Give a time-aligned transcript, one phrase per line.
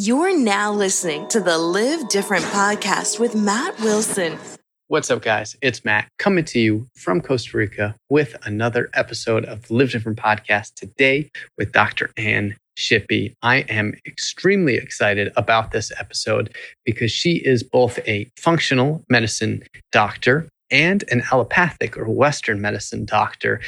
[0.00, 4.38] You're now listening to the Live Different podcast with Matt Wilson.
[4.86, 5.56] What's up, guys?
[5.60, 10.16] It's Matt coming to you from Costa Rica with another episode of the Live Different
[10.16, 12.12] podcast today with Dr.
[12.16, 13.34] Ann Shippey.
[13.42, 16.54] I am extremely excited about this episode
[16.84, 23.60] because she is both a functional medicine doctor and an allopathic or Western medicine doctor,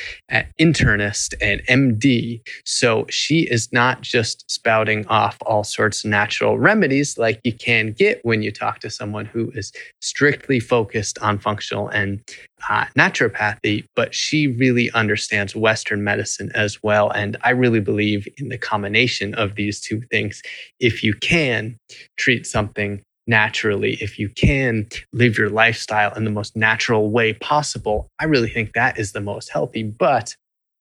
[0.59, 2.41] internist, and MD.
[2.64, 7.93] So she is not just spouting off all sorts of natural remedies like you can
[7.93, 12.21] get when you talk to someone who is strictly focused on functional and
[12.68, 17.11] uh, naturopathy, but she really understands Western medicine as well.
[17.11, 20.43] And I really believe in the combination of these two things.
[20.79, 21.79] If you can
[22.17, 28.11] treat something naturally, if you can live your lifestyle in the most natural way possible,
[28.18, 29.84] I really think that is the most healthy.
[29.84, 30.36] But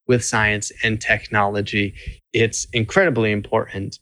[0.07, 1.93] with science and technology,
[2.33, 3.99] it's incredibly important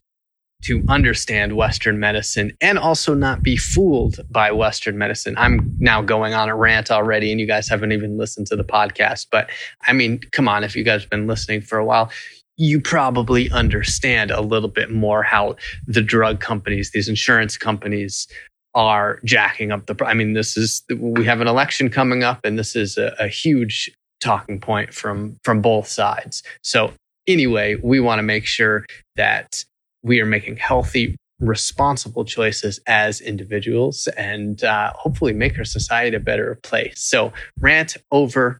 [0.64, 5.34] to understand Western medicine and also not be fooled by Western medicine.
[5.38, 8.64] I'm now going on a rant already, and you guys haven't even listened to the
[8.64, 9.26] podcast.
[9.30, 9.50] But
[9.86, 12.10] I mean, come on, if you guys have been listening for a while,
[12.58, 15.56] you probably understand a little bit more how
[15.86, 18.26] the drug companies, these insurance companies,
[18.74, 20.04] are jacking up the.
[20.04, 23.28] I mean, this is we have an election coming up, and this is a, a
[23.28, 26.42] huge talking point from from both sides.
[26.62, 26.92] So
[27.26, 28.84] anyway, we want to make sure
[29.16, 29.64] that
[30.02, 36.20] we are making healthy, responsible choices as individuals, and uh, hopefully make our society a
[36.20, 37.00] better place.
[37.00, 38.58] So rant over.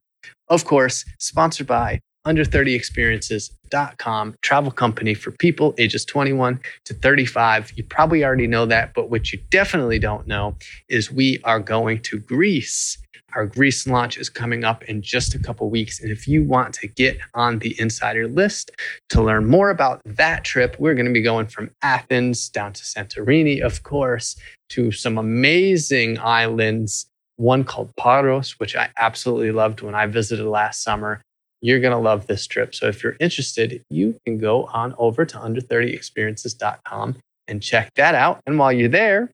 [0.51, 7.73] Of course, sponsored by under30experiences.com, travel company for people ages 21 to 35.
[7.75, 10.55] You probably already know that, but what you definitely don't know
[10.89, 12.99] is we are going to Greece.
[13.35, 16.01] Our Greece launch is coming up in just a couple weeks.
[16.01, 18.73] And if you want to get on the insider list
[19.11, 22.83] to learn more about that trip, we're going to be going from Athens down to
[22.83, 24.37] Santorini, of course,
[24.71, 27.07] to some amazing islands
[27.39, 31.23] one called Paros, which I absolutely loved when I visited last summer.
[31.61, 32.75] You're going to love this trip.
[32.75, 37.17] So if you're interested, you can go on over to under30experiences.com
[37.49, 38.41] and check that out.
[38.47, 39.31] And while you're there,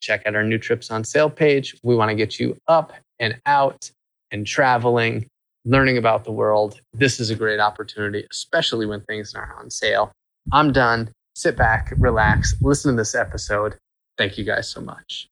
[0.00, 1.76] check out our new trips on sale page.
[1.82, 3.90] We want to get you up and out
[4.30, 5.26] and traveling,
[5.64, 6.80] learning about the world.
[6.92, 10.12] This is a great opportunity, especially when things are on sale.
[10.52, 11.10] I'm done.
[11.34, 13.76] Sit back, relax, listen to this episode.
[14.16, 15.28] Thank you guys so much.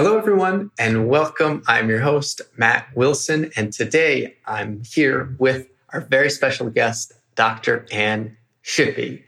[0.00, 1.60] Hello, everyone, and welcome.
[1.66, 7.84] I'm your host, Matt Wilson, and today I'm here with our very special guest, Dr.
[7.90, 9.24] Ann Shippey.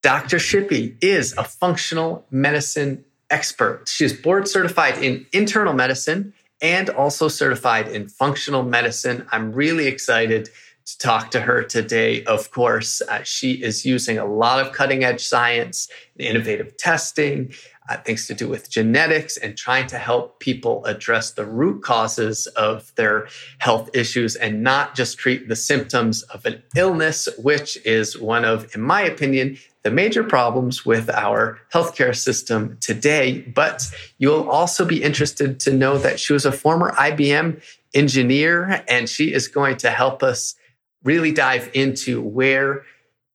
[0.00, 0.36] Dr.
[0.36, 3.88] Shippey is a functional medicine expert.
[3.88, 9.26] She's board certified in internal medicine and also certified in functional medicine.
[9.32, 10.50] I'm really excited
[10.84, 12.22] to talk to her today.
[12.24, 17.52] Of course, uh, she is using a lot of cutting edge science, innovative testing,
[17.90, 22.46] Uh, things to do with genetics and trying to help people address the root causes
[22.48, 23.26] of their
[23.58, 28.72] health issues and not just treat the symptoms of an illness, which is one of,
[28.76, 33.40] in my opinion, the major problems with our healthcare system today.
[33.40, 33.82] But
[34.18, 37.60] you'll also be interested to know that she was a former IBM
[37.92, 40.54] engineer and she is going to help us
[41.02, 42.84] really dive into where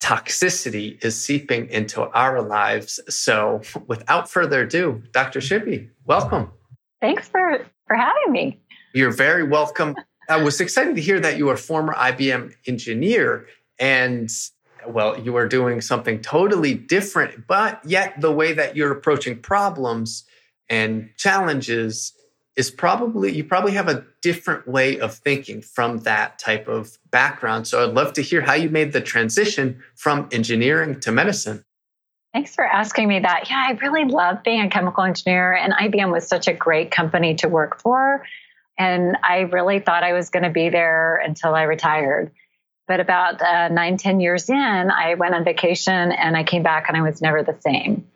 [0.06, 3.00] toxicity is seeping into our lives.
[3.10, 5.40] So, without further ado, Dr.
[5.40, 6.52] Shippey, welcome.
[7.02, 8.62] Thanks for, for having me.
[8.94, 9.96] You're very welcome.
[10.30, 13.48] I was excited to hear that you are a former IBM engineer
[13.80, 14.30] and
[14.88, 20.24] well, you are doing something totally different, but yet the way that you're approaching problems
[20.70, 22.14] and challenges
[22.56, 27.68] is probably you probably have a different way of thinking from that type of background.
[27.68, 31.64] So I'd love to hear how you made the transition from engineering to medicine.
[32.34, 33.50] Thanks for asking me that.
[33.50, 37.36] Yeah, I really love being a chemical engineer, and IBM was such a great company
[37.36, 38.26] to work for.
[38.78, 42.32] And I really thought I was going to be there until I retired.
[42.88, 46.90] But about uh, nine, ten years in, I went on vacation and I came back
[46.90, 48.08] and I was never the same.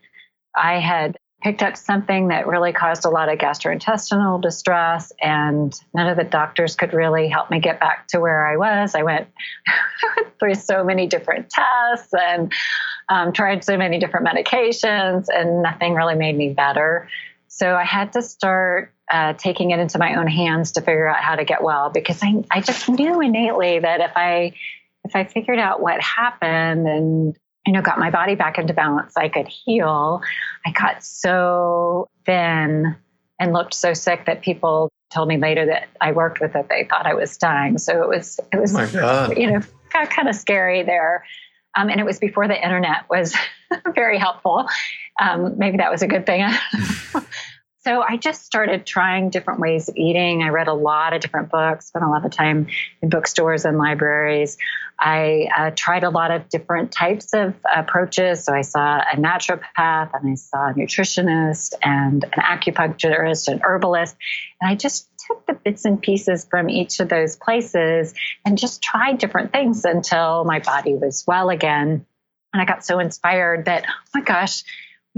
[0.54, 6.08] I had picked up something that really caused a lot of gastrointestinal distress and none
[6.08, 8.96] of the doctors could really help me get back to where i was.
[9.00, 9.28] I went,
[10.40, 12.52] through so many different tests and
[13.10, 17.10] um, tried so many different medications and nothing really made me better.
[17.48, 21.22] So i had to start uh, taking it into my own hands to figure out
[21.22, 24.54] how to get well because I, I just knew innately that if i
[25.04, 29.16] if i figured out what happened and you know, got my body back into balance,
[29.18, 30.22] I could heal.
[30.66, 32.96] I got so thin
[33.40, 36.68] and looked so sick that people told me later that I worked with it.
[36.70, 37.78] They thought I was dying.
[37.78, 39.62] So it was, it was, oh you know,
[39.92, 41.26] got kind of scary there.
[41.76, 43.36] Um, and it was before the internet was
[43.96, 44.68] very helpful.
[45.20, 46.44] Um, maybe that was a good thing.
[47.90, 50.44] so I just started trying different ways of eating.
[50.44, 52.68] I read a lot of different books, spent a lot of time
[53.02, 54.60] in bookstores and libraries.
[55.00, 58.44] I uh, tried a lot of different types of approaches.
[58.44, 64.16] So I saw a naturopath and I saw a nutritionist and an acupuncturist and herbalist.
[64.62, 68.14] And I just took the bits and pieces from each of those places
[68.46, 72.06] and just tried different things until my body was well again.
[72.54, 74.64] And I got so inspired that, oh my gosh,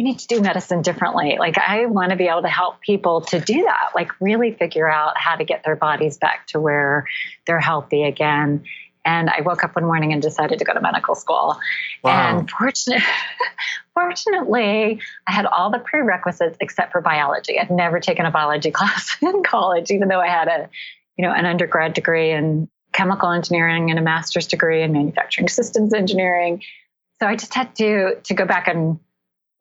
[0.01, 1.38] we need to do medicine differently.
[1.38, 4.89] Like, I want to be able to help people to do that, like, really figure
[4.89, 7.06] out how to get their bodies back to where
[7.45, 8.63] they're healthy again.
[9.06, 11.59] And I woke up one morning and decided to go to medical school.
[12.03, 12.39] Wow.
[12.39, 13.06] And fortunately,
[13.94, 17.59] fortunately, I had all the prerequisites except for biology.
[17.59, 20.69] I'd never taken a biology class in college, even though I had a,
[21.15, 25.94] you know, an undergrad degree in chemical engineering and a master's degree in manufacturing systems
[25.94, 26.63] engineering.
[27.19, 29.00] So I just had to to go back and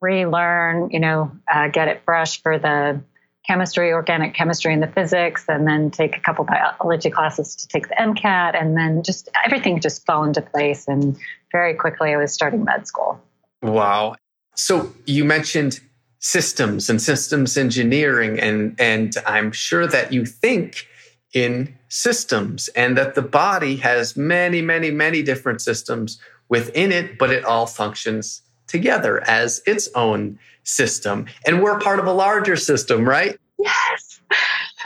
[0.01, 3.01] relearn, you know, uh, get it fresh for the
[3.47, 7.87] chemistry, organic chemistry, and the physics, and then take a couple biology classes to take
[7.87, 10.87] the MCAT, and then just everything just fell into place.
[10.87, 11.17] And
[11.51, 13.19] very quickly, I was starting med school.
[13.61, 14.15] Wow.
[14.55, 15.79] So you mentioned
[16.19, 20.87] systems and systems engineering, and and I'm sure that you think
[21.33, 26.19] in systems and that the body has many, many, many different systems
[26.49, 31.27] within it, but it all functions together as its own system.
[31.45, 33.37] And we're part of a larger system, right?
[33.59, 34.21] Yes.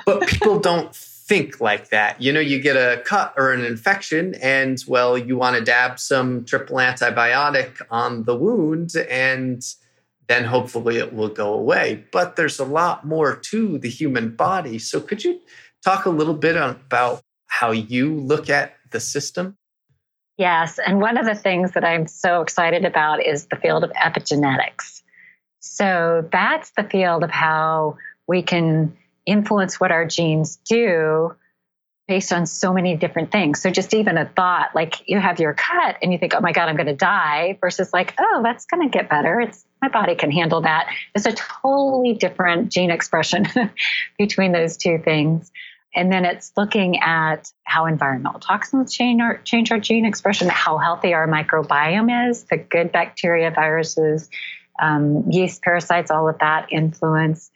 [0.05, 2.21] but people don't think like that.
[2.21, 5.99] You know, you get a cut or an infection, and well, you want to dab
[5.99, 9.63] some triple antibiotic on the wound, and
[10.27, 12.03] then hopefully it will go away.
[12.11, 14.79] But there's a lot more to the human body.
[14.79, 15.39] So, could you
[15.83, 19.57] talk a little bit about how you look at the system?
[20.37, 20.79] Yes.
[20.79, 25.01] And one of the things that I'm so excited about is the field of epigenetics.
[25.59, 27.97] So that's the field of how
[28.27, 28.95] we can
[29.25, 31.35] influence what our genes do
[32.07, 33.61] based on so many different things.
[33.61, 36.51] So just even a thought, like you have your cut and you think, oh my
[36.51, 39.41] God, I'm going to die, versus like, oh, that's going to get better.
[39.41, 40.87] It's my body can handle that.
[41.15, 43.47] It's a totally different gene expression
[44.19, 45.51] between those two things.
[45.95, 50.77] And then it's looking at how environmental toxins change our, change our gene expression, how
[50.77, 54.30] healthy our microbiome is, the good bacteria, viruses,
[54.81, 57.50] um, yeast, parasites, all of that influence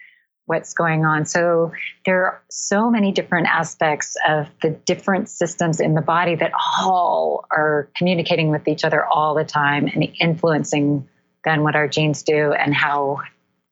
[0.50, 1.26] what's going on.
[1.28, 1.74] So
[2.08, 6.52] there are so many different aspects of the different systems in the body that
[6.82, 11.08] all are communicating with each other all the time and influencing
[11.46, 13.20] then what our genes do and how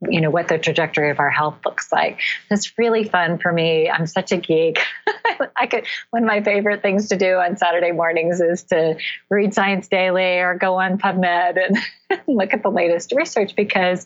[0.01, 2.19] you know what the trajectory of our health looks like.
[2.51, 3.89] It's really fun for me.
[3.89, 4.79] I'm such a geek.
[5.55, 8.97] I could one of my favorite things to do on saturday mornings is to
[9.29, 14.05] read science daily or go on pubmed and look at the latest research because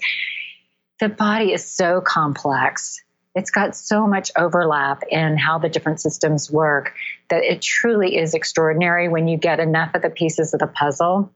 [1.00, 3.02] the body is so complex.
[3.34, 6.94] It's got so much overlap in how the different systems work
[7.30, 11.32] that it truly is extraordinary when you get enough of the pieces of the puzzle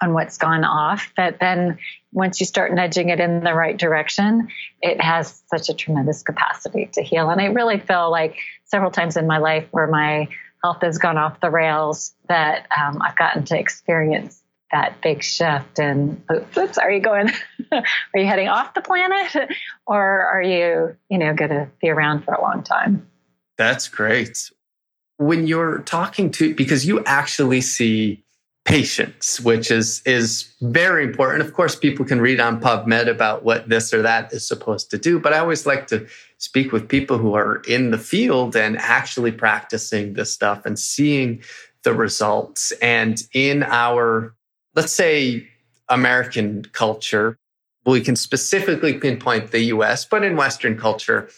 [0.00, 1.12] on what's gone off.
[1.16, 1.78] But then
[2.12, 4.48] once you start nudging it in the right direction,
[4.80, 7.30] it has such a tremendous capacity to heal.
[7.30, 10.28] And I really feel like several times in my life where my
[10.62, 15.78] health has gone off the rails that um, I've gotten to experience that big shift
[15.78, 16.22] and
[16.58, 17.30] oops are you going
[17.72, 17.82] are
[18.14, 19.50] you heading off the planet
[19.86, 23.08] or are you you know going to be around for a long time
[23.56, 24.50] that's great
[25.16, 28.22] when you're talking to because you actually see
[28.68, 31.40] patients, which is is very important.
[31.40, 34.98] Of course, people can read on PubMed about what this or that is supposed to
[34.98, 36.06] do, but I always like to
[36.36, 41.42] speak with people who are in the field and actually practicing this stuff and seeing
[41.82, 42.72] the results.
[42.82, 44.34] And in our,
[44.74, 45.48] let's say,
[45.88, 47.38] American culture,
[47.86, 51.30] we can specifically pinpoint the US, but in Western culture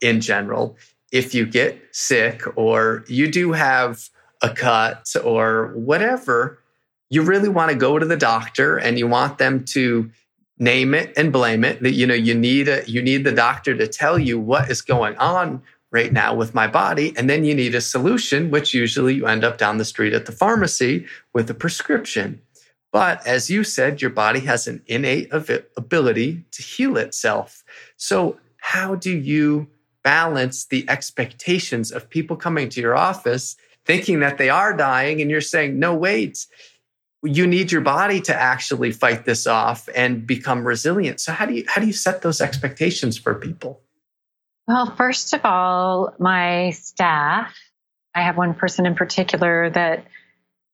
[0.00, 0.78] in general,
[1.12, 4.08] if you get sick or you do have
[4.40, 6.60] a cut or whatever,
[7.10, 10.10] you really want to go to the doctor and you want them to
[10.58, 13.76] name it and blame it that you know you need a you need the doctor
[13.76, 17.54] to tell you what is going on right now with my body and then you
[17.54, 21.48] need a solution which usually you end up down the street at the pharmacy with
[21.48, 22.40] a prescription.
[22.90, 27.62] But as you said your body has an innate ability to heal itself.
[27.96, 29.68] So how do you
[30.02, 35.30] balance the expectations of people coming to your office thinking that they are dying and
[35.30, 36.46] you're saying no wait
[37.22, 41.20] you need your body to actually fight this off and become resilient.
[41.20, 43.80] So how do you how do you set those expectations for people?
[44.66, 47.56] Well, first of all, my staff,
[48.14, 50.04] I have one person in particular that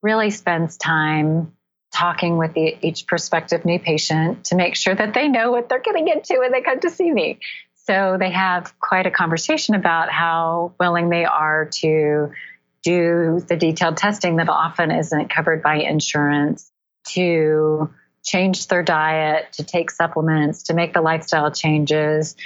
[0.03, 1.53] really spends time
[1.93, 5.81] talking with the, each prospective new patient to make sure that they know what they're
[5.81, 7.39] getting into when they come to see me.
[7.87, 12.33] So they have quite a conversation about how willing they are to
[12.85, 16.71] do the detailed testing that often isn't covered by insurance,
[17.09, 17.91] to
[18.25, 22.37] change their diet, to take supplements, to make the lifestyle changes,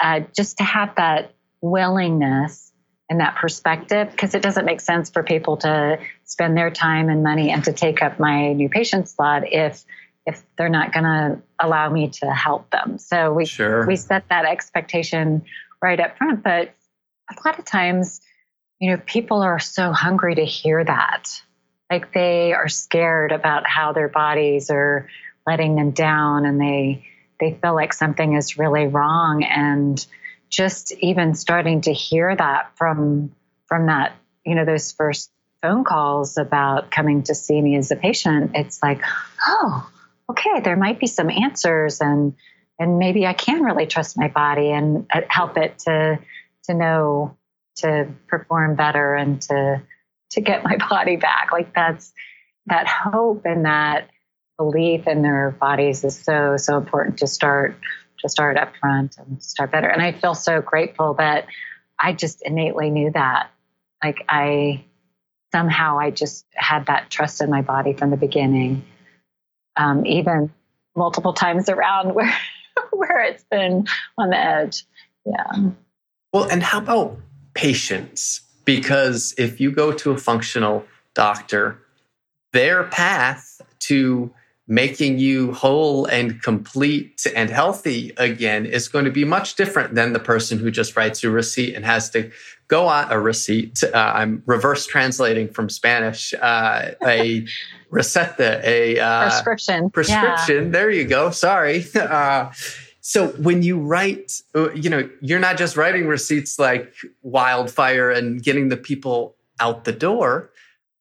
[0.00, 2.72] uh, just to have that willingness
[3.08, 7.22] and that perspective, because it doesn't make sense for people to spend their time and
[7.22, 9.84] money and to take up my new patient slot if
[10.26, 12.98] if they're not going to allow me to help them.
[12.98, 13.86] So we sure.
[13.86, 15.44] we set that expectation
[15.80, 16.74] right up front, but
[17.30, 18.20] a lot of times
[18.78, 21.42] you know, people are so hungry to hear that.
[21.90, 25.08] Like they are scared about how their bodies are
[25.46, 27.06] letting them down and they
[27.38, 30.04] they feel like something is really wrong and
[30.48, 33.32] just even starting to hear that from
[33.66, 34.14] from that,
[34.44, 35.30] you know, those first
[35.62, 39.02] phone calls about coming to see me as a patient, it's like,
[39.46, 39.90] oh,
[40.30, 42.34] okay, there might be some answers and
[42.78, 46.18] and maybe I can really trust my body and uh, help it to
[46.64, 47.36] to know
[47.76, 49.82] to perform better and to
[50.30, 51.50] to get my body back.
[51.52, 52.12] Like that's
[52.66, 54.10] that hope and that
[54.58, 57.76] belief in their bodies is so so important to start
[58.20, 59.88] to start up front and start better.
[59.88, 61.46] And I feel so grateful that
[61.98, 63.50] I just innately knew that.
[64.02, 64.84] Like I
[65.52, 68.84] somehow I just had that trust in my body from the beginning.
[69.76, 70.52] Um, even
[70.96, 72.34] multiple times around where
[72.90, 73.86] where it's been
[74.18, 74.84] on the edge.
[75.24, 75.70] Yeah.
[76.32, 77.18] Well, and how about
[77.56, 80.84] patients because if you go to a functional
[81.14, 81.80] doctor,
[82.52, 84.30] their path to
[84.68, 90.12] making you whole and complete and healthy again is going to be much different than
[90.12, 92.30] the person who just writes you a receipt and has to
[92.66, 93.82] go on a receipt.
[93.84, 96.34] Uh, I'm reverse translating from Spanish.
[96.34, 97.46] Uh, a
[97.92, 99.90] receta, a uh, prescription.
[99.90, 100.64] Prescription.
[100.64, 100.70] Yeah.
[100.70, 101.30] There you go.
[101.30, 101.86] Sorry.
[103.08, 108.42] So when you write, uh, you know, you're not just writing receipts like wildfire and
[108.42, 110.50] getting the people out the door.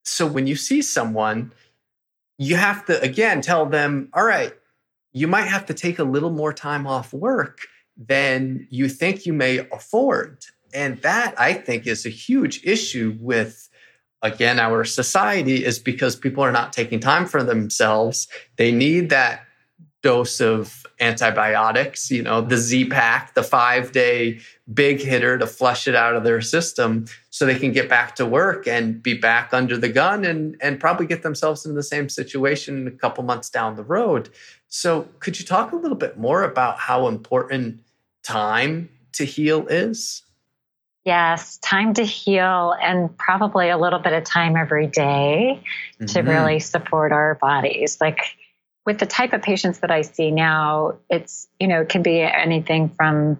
[0.03, 1.51] So when you see someone,
[2.37, 4.53] you have to again tell them, all right,
[5.13, 7.61] you might have to take a little more time off work
[7.97, 10.45] than you think you may afford.
[10.75, 13.67] And that I think is a huge issue with
[14.21, 18.27] again our society is because people are not taking time for themselves.
[18.57, 19.44] They need that
[20.05, 24.39] dose of antibiotics, you know, the Z pack, the five day
[24.71, 28.25] big hitter to flush it out of their system so they can get back to
[28.25, 32.07] work and be back under the gun and, and probably get themselves in the same
[32.07, 34.29] situation a couple months down the road.
[34.67, 37.79] So, could you talk a little bit more about how important
[38.21, 40.21] time to heal is?
[41.03, 45.63] Yes, time to heal and probably a little bit of time every day
[45.95, 46.05] mm-hmm.
[46.05, 47.97] to really support our bodies.
[47.99, 48.19] Like,
[48.85, 52.21] with the type of patients that I see now, it's, you know, it can be
[52.21, 53.39] anything from,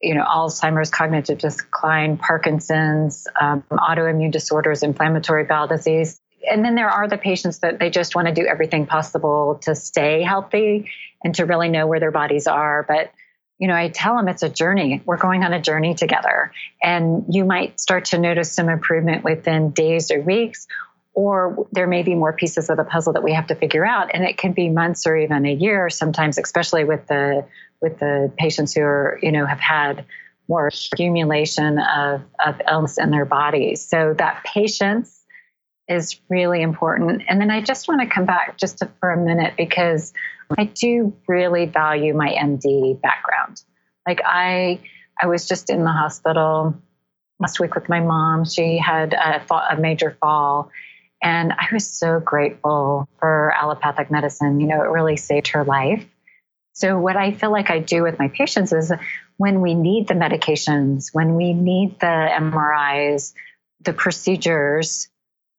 [0.00, 6.20] you know, Alzheimer's, cognitive decline, Parkinson's, um, autoimmune disorders, inflammatory bowel disease.
[6.50, 9.74] And then there are the patients that they just want to do everything possible to
[9.74, 10.90] stay healthy
[11.22, 12.84] and to really know where their bodies are.
[12.86, 13.10] But,
[13.58, 15.00] you know, I tell them it's a journey.
[15.06, 16.52] We're going on a journey together.
[16.82, 20.66] And you might start to notice some improvement within days or weeks,
[21.14, 24.10] or there may be more pieces of the puzzle that we have to figure out.
[24.12, 27.46] And it can be months or even a year sometimes especially with the
[27.80, 30.04] with the patients who are you know have had
[30.48, 35.22] more accumulation of, of illness in their bodies so that patience
[35.88, 37.22] is really important.
[37.28, 40.12] And then i just want to come back just to, for a minute because
[40.58, 43.62] i do really value my md background.
[44.06, 44.80] Like i
[45.20, 46.74] i was just in the hospital
[47.38, 48.44] last week with my mom.
[48.44, 50.70] She had a, a major fall
[51.24, 54.60] and I was so grateful for allopathic medicine.
[54.60, 56.06] You know, it really saved her life.
[56.74, 58.92] So, what I feel like I do with my patients is
[59.38, 63.32] when we need the medications, when we need the MRIs,
[63.80, 65.08] the procedures,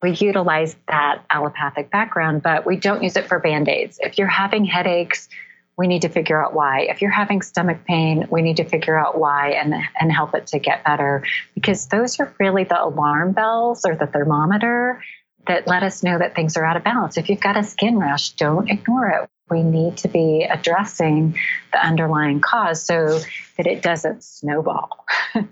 [0.04, 3.98] we utilize that allopathic background, but we don't use it for band aids.
[4.00, 5.30] If you're having headaches,
[5.78, 6.82] we need to figure out why.
[6.82, 10.48] If you're having stomach pain, we need to figure out why and, and help it
[10.48, 11.24] to get better
[11.56, 15.02] because those are really the alarm bells or the thermometer
[15.48, 17.18] that let us know that things are out of balance.
[17.18, 19.30] If you've got a skin rash, don't ignore it.
[19.50, 21.38] We need to be addressing
[21.72, 23.20] the underlying cause so
[23.58, 25.06] that it doesn't snowball.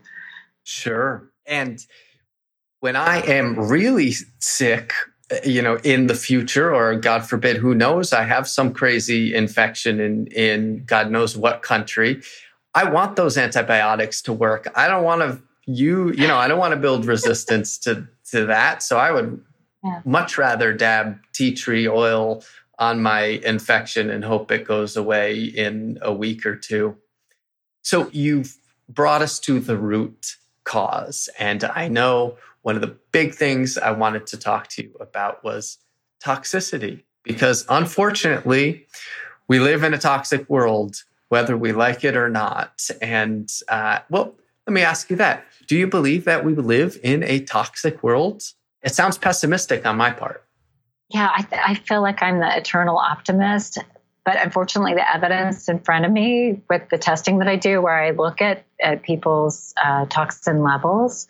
[0.63, 1.29] sure.
[1.45, 1.85] And
[2.79, 4.93] when I am really sick,
[5.31, 9.33] uh, you know, in the future, or God forbid, who knows, I have some crazy
[9.33, 12.21] infection in, in God knows what country.
[12.73, 14.67] I want those antibiotics to work.
[14.75, 18.45] I don't want to you, you know, I don't want to build resistance to to
[18.47, 18.83] that.
[18.83, 19.43] So I would
[19.83, 20.01] yeah.
[20.05, 22.43] much rather dab tea tree oil
[22.79, 26.97] on my infection and hope it goes away in a week or two.
[27.83, 28.57] So you've
[28.89, 31.29] brought us to the root cause.
[31.37, 35.43] And I know one of the big things I wanted to talk to you about
[35.43, 35.77] was
[36.23, 38.87] toxicity, because unfortunately,
[39.47, 42.87] we live in a toxic world, whether we like it or not.
[43.01, 44.35] And uh, well,
[44.65, 45.45] let me ask you that.
[45.67, 48.43] Do you believe that we live in a toxic world?
[48.83, 50.43] It sounds pessimistic on my part.
[51.09, 53.77] Yeah, I, th- I feel like I'm the eternal optimist.
[54.25, 57.95] But unfortunately, the evidence in front of me with the testing that I do, where
[57.95, 61.27] I look at, at people's uh, toxin levels,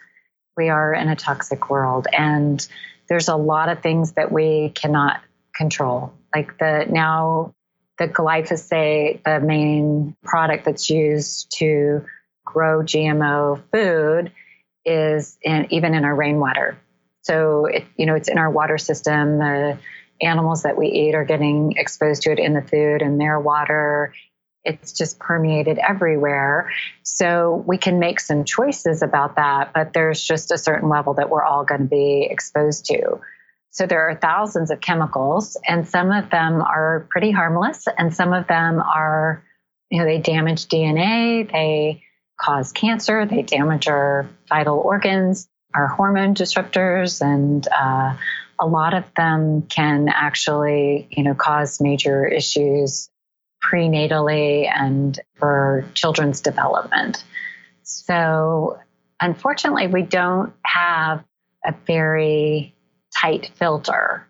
[0.56, 2.08] we are in a toxic world.
[2.12, 2.66] And
[3.10, 5.22] there's a lot of things that we cannot
[5.56, 6.14] control.
[6.36, 7.56] Like the now,
[7.98, 12.06] the glyphosate, the main product that's used to
[12.46, 14.32] grow GMO food,
[14.86, 16.78] is in, even in our rainwater.
[17.24, 19.40] So it, you know, it's in our water system.
[19.40, 19.78] The
[20.22, 24.14] animals that we eat are getting exposed to it in the food and their water.
[24.64, 26.72] It's just permeated everywhere.
[27.02, 31.30] So we can make some choices about that, but there's just a certain level that
[31.30, 33.20] we're all going to be exposed to.
[33.72, 38.32] So there are thousands of chemicals, and some of them are pretty harmless, and some
[38.32, 39.44] of them are,
[39.90, 42.04] you know, they damage DNA, they
[42.40, 48.16] cause cancer, they damage our vital organs, our hormone disruptors, and uh,
[48.60, 53.10] a lot of them can actually, you know, cause major issues
[53.64, 57.24] prenatally and for children's development.
[57.84, 58.80] So,
[59.20, 61.24] unfortunately, we don't have
[61.66, 62.76] a very
[63.16, 64.28] tight filter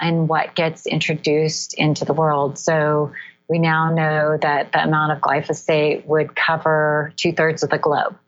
[0.00, 2.58] in what gets introduced into the world.
[2.58, 3.12] So,
[3.48, 8.18] we now know that the amount of glyphosate would cover two thirds of the globe.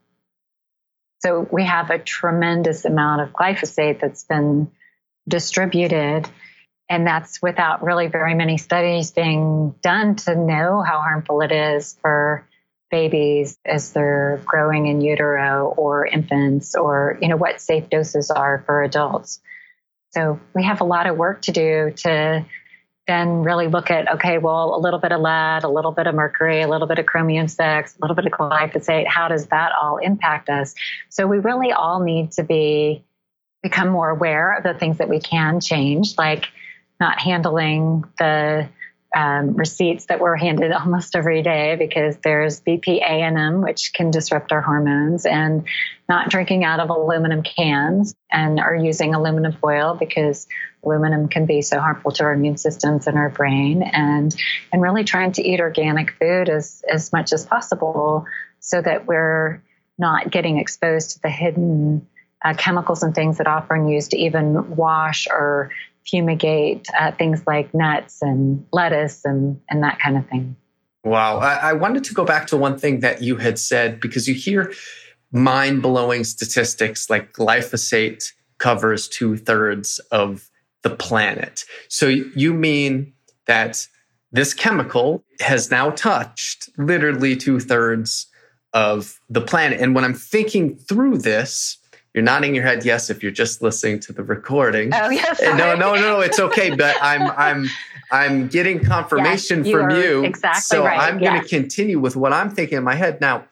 [1.21, 4.71] So, we have a tremendous amount of glyphosate that's been
[5.27, 6.29] distributed.
[6.91, 11.99] And that's without really very many studies being done to know how harmful it is
[12.01, 12.49] for
[12.91, 18.63] babies as they're growing in utero or infants or you know what safe doses are
[18.65, 19.41] for adults
[20.11, 22.47] so we have a lot of work to do to
[23.09, 26.15] then really look at okay well a little bit of lead a little bit of
[26.15, 29.07] mercury a little bit of chromium 6 a little bit of glyphosate.
[29.09, 30.75] How does that all impact us?
[31.09, 33.03] So we really all need to be
[33.63, 36.47] become more aware of the things that we can change, like
[37.01, 38.69] not handling the
[39.17, 44.11] um, receipts that we're handed almost every day because there's BPA in them, which can
[44.11, 45.65] disrupt our hormones, and
[46.09, 50.47] not drinking out of aluminum cans and are using aluminum foil because
[50.85, 54.35] aluminum can be so harmful to our immune systems and our brain, and
[54.73, 58.25] and really trying to eat organic food as as much as possible
[58.61, 59.63] so that we're
[59.99, 62.07] not getting exposed to the hidden
[62.45, 65.71] uh, chemicals and things that often used to even wash or
[66.11, 70.57] fumigate uh, things like nuts and lettuce and, and that kind of thing.
[71.05, 71.39] Wow.
[71.39, 74.35] I, I wanted to go back to one thing that you had said because you
[74.35, 74.73] hear
[75.33, 80.49] mind blowing statistics like glyphosate covers two thirds of
[80.83, 81.65] the planet.
[81.89, 83.13] So you mean
[83.47, 83.87] that
[84.33, 88.27] this chemical has now touched literally two thirds
[88.73, 89.81] of the planet.
[89.81, 91.79] And when I'm thinking through this,
[92.15, 94.91] you're nodding your head yes if you're just listening to the recording.
[94.95, 95.41] Oh yes.
[95.41, 96.75] No, no, no, it's okay.
[96.75, 97.69] But I'm I'm
[98.11, 100.25] I'm getting confirmation yes, from you.
[100.25, 100.61] Exactly.
[100.61, 100.99] So right.
[100.99, 103.45] I'm going to continue with what I'm thinking in my head now,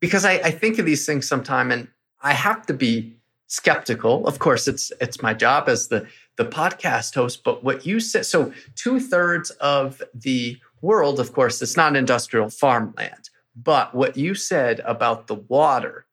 [0.00, 1.88] because I, I think of these things sometime, and
[2.22, 3.14] I have to be
[3.46, 4.26] skeptical.
[4.26, 7.44] Of course, it's it's my job as the the podcast host.
[7.44, 12.48] But what you said, so two thirds of the world, of course, it's not industrial
[12.48, 13.28] farmland.
[13.54, 16.06] But what you said about the water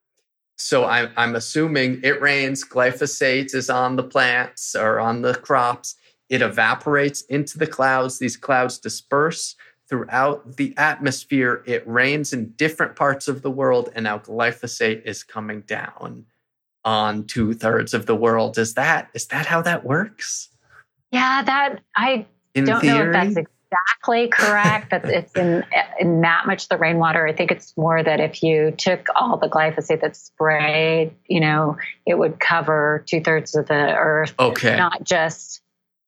[0.60, 5.96] so I'm, I'm assuming it rains, glyphosate is on the plants or on the crops.
[6.28, 8.20] It evaporates into the clouds.
[8.20, 9.56] These clouds disperse
[9.88, 11.64] throughout the atmosphere.
[11.66, 16.26] It rains in different parts of the world, and now glyphosate is coming down
[16.86, 18.58] on two thirds of the world.
[18.58, 20.50] Is that is that how that works?
[21.12, 23.12] Yeah, that I in don't theory?
[23.12, 25.64] know if that's exactly correct that it's in,
[26.00, 27.28] in that much the rainwater.
[27.28, 31.78] I think it's more that if you took all the glyphosate that's sprayed, you know,
[32.06, 34.34] it would cover two thirds of the earth.
[34.40, 34.76] Okay.
[34.76, 35.62] Not just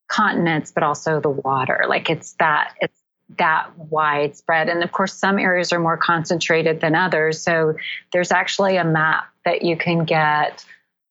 [0.08, 1.86] continents, but also the water.
[1.88, 2.97] Like it's that, it's
[3.38, 4.67] that widespread.
[4.67, 7.41] And of course, some areas are more concentrated than others.
[7.41, 7.76] So
[8.12, 10.65] there's actually a map that you can get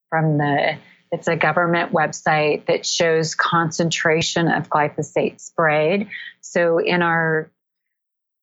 [0.08, 0.76] from the
[1.12, 6.08] it's a government website that shows concentration of glyphosate sprayed.
[6.40, 7.50] So in our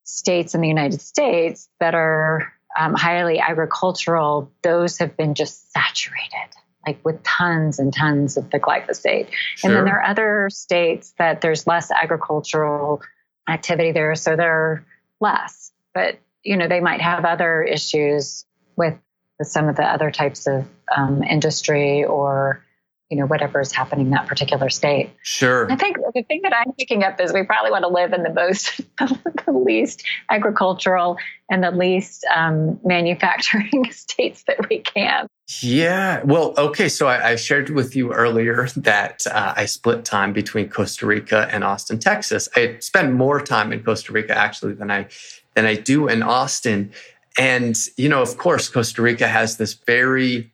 [0.04, 6.54] states in the United States that are um, highly agricultural, those have been just saturated.
[6.88, 9.28] like with tons and tons of the glyphosate.
[9.56, 9.70] Sure.
[9.70, 13.02] And then there are other states that there's less agricultural
[13.48, 14.86] activity there, so they're
[15.20, 15.72] less.
[15.94, 18.46] But you know, they might have other issues
[18.78, 18.96] with,
[19.40, 22.64] with some of the other types of um, industry or
[23.10, 25.12] you know whatever is happening in that particular state.
[25.24, 25.72] Sure.
[25.72, 28.24] I think the thing that I'm picking up is we probably want to live in
[28.24, 31.18] the most, the least agricultural
[31.50, 35.28] and the least um, manufacturing states that we can.
[35.62, 36.22] Yeah.
[36.24, 36.90] Well, okay.
[36.90, 41.48] So I, I shared with you earlier that uh, I split time between Costa Rica
[41.50, 42.50] and Austin, Texas.
[42.58, 45.08] I spend more time in Costa Rica actually than I
[45.56, 46.92] than I do in Austin.
[47.38, 50.52] And you know, of course, Costa Rica has this very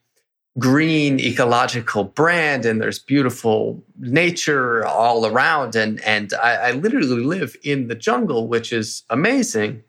[0.60, 5.76] green ecological brand and there's beautiful nature all around.
[5.76, 9.84] And and I, I, literally live in the jungle which is amazing.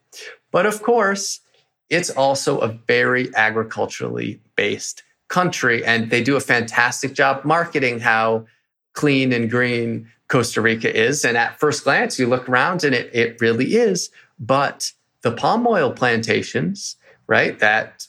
[0.51, 1.41] But of course
[1.91, 8.47] it's also a very agriculturally based country and they do a fantastic job marketing how
[8.95, 11.27] clean and green costa rica is.
[11.27, 14.09] And at first glance you look around and it, it really is.
[14.39, 14.93] But
[15.25, 18.07] the palm oil plantations right that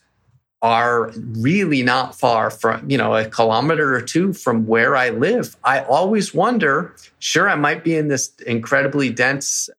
[0.62, 5.56] are really not far from, you know, a kilometer or two from where I live.
[5.64, 9.70] I always wonder, sure, I might be in this incredibly dense,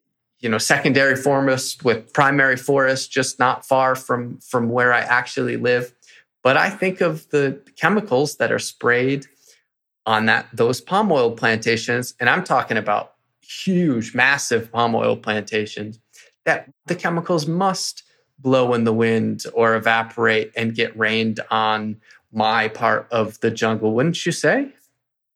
[0.40, 5.57] you know, secondary forest with primary forest just not far from from where I actually
[5.57, 5.92] live.
[6.42, 9.27] But I think of the chemicals that are sprayed
[10.07, 15.99] on that those palm oil plantations, and I'm talking about huge, massive palm oil plantations,
[16.46, 18.02] that the chemicals must
[18.38, 22.00] blow in the wind or evaporate and get rained on
[22.32, 24.72] my part of the jungle, wouldn't you say?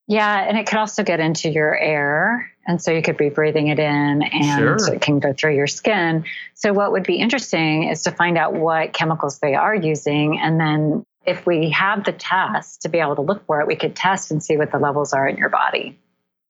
[0.07, 2.51] Yeah, and it could also get into your air.
[2.67, 4.93] And so you could be breathing it in and sure.
[4.93, 6.25] it can go through your skin.
[6.53, 10.39] So, what would be interesting is to find out what chemicals they are using.
[10.39, 13.75] And then, if we have the test to be able to look for it, we
[13.75, 15.97] could test and see what the levels are in your body.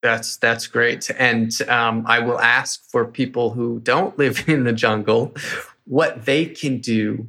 [0.02, 4.74] That's that's great, and um, I will ask for people who don't live in the
[4.74, 5.36] jungle
[5.86, 7.28] what they can do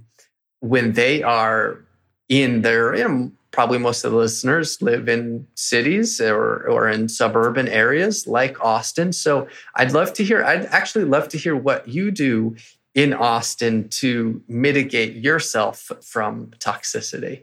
[0.60, 1.84] when they are
[2.28, 7.08] in their, you know, probably most of the listeners live in cities or, or in
[7.08, 9.12] suburban areas like Austin.
[9.12, 12.56] So I'd love to hear, I'd actually love to hear what you do
[12.94, 17.42] in Austin to mitigate yourself from toxicity.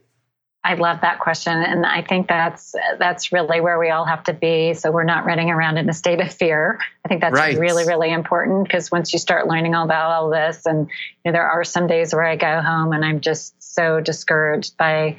[0.61, 4.33] I love that question, and I think that's that's really where we all have to
[4.33, 4.73] be.
[4.73, 6.79] So we're not running around in a state of fear.
[7.05, 7.57] I think that's right.
[7.57, 10.89] really really important because once you start learning all about all this, and
[11.23, 14.75] you know, there are some days where I go home and I'm just so discouraged
[14.75, 15.17] by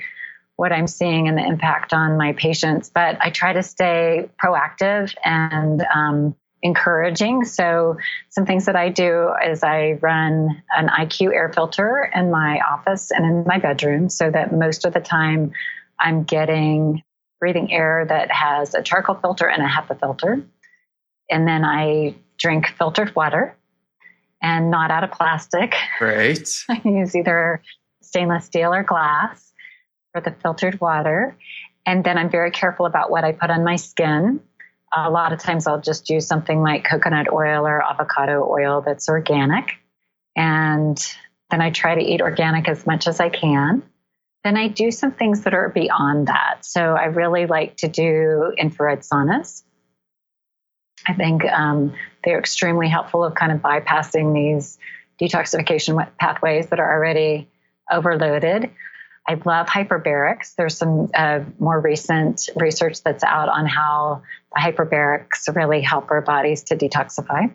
[0.56, 2.90] what I'm seeing and the impact on my patients.
[2.90, 7.44] But I try to stay proactive and um, encouraging.
[7.44, 7.96] So,
[8.28, 13.10] some things that I do is I run an IQ air filter in my office
[13.10, 15.52] and in my bedroom so that most of the time
[15.98, 17.02] I'm getting
[17.38, 20.42] breathing air that has a charcoal filter and a HEPA filter.
[21.30, 23.56] And then I drink filtered water
[24.42, 25.74] and not out of plastic.
[25.98, 26.64] Great.
[26.68, 27.62] I use either
[28.02, 29.52] stainless steel or glass
[30.12, 31.36] for the filtered water.
[31.86, 34.40] And then I'm very careful about what I put on my skin
[34.94, 39.08] a lot of times I'll just use something like coconut oil or avocado oil that's
[39.08, 39.78] organic.
[40.36, 40.98] And
[41.50, 43.82] then I try to eat organic as much as I can.
[44.42, 46.64] Then I do some things that are beyond that.
[46.64, 49.62] So I really like to do infrared saunas.
[51.06, 54.78] I think um, they're extremely helpful of kind of bypassing these
[55.20, 57.48] detoxification pathways that are already
[57.90, 58.70] overloaded.
[59.30, 60.56] I love hyperbarics.
[60.56, 66.20] There's some uh, more recent research that's out on how the hyperbarics really help our
[66.20, 67.52] bodies to detoxify.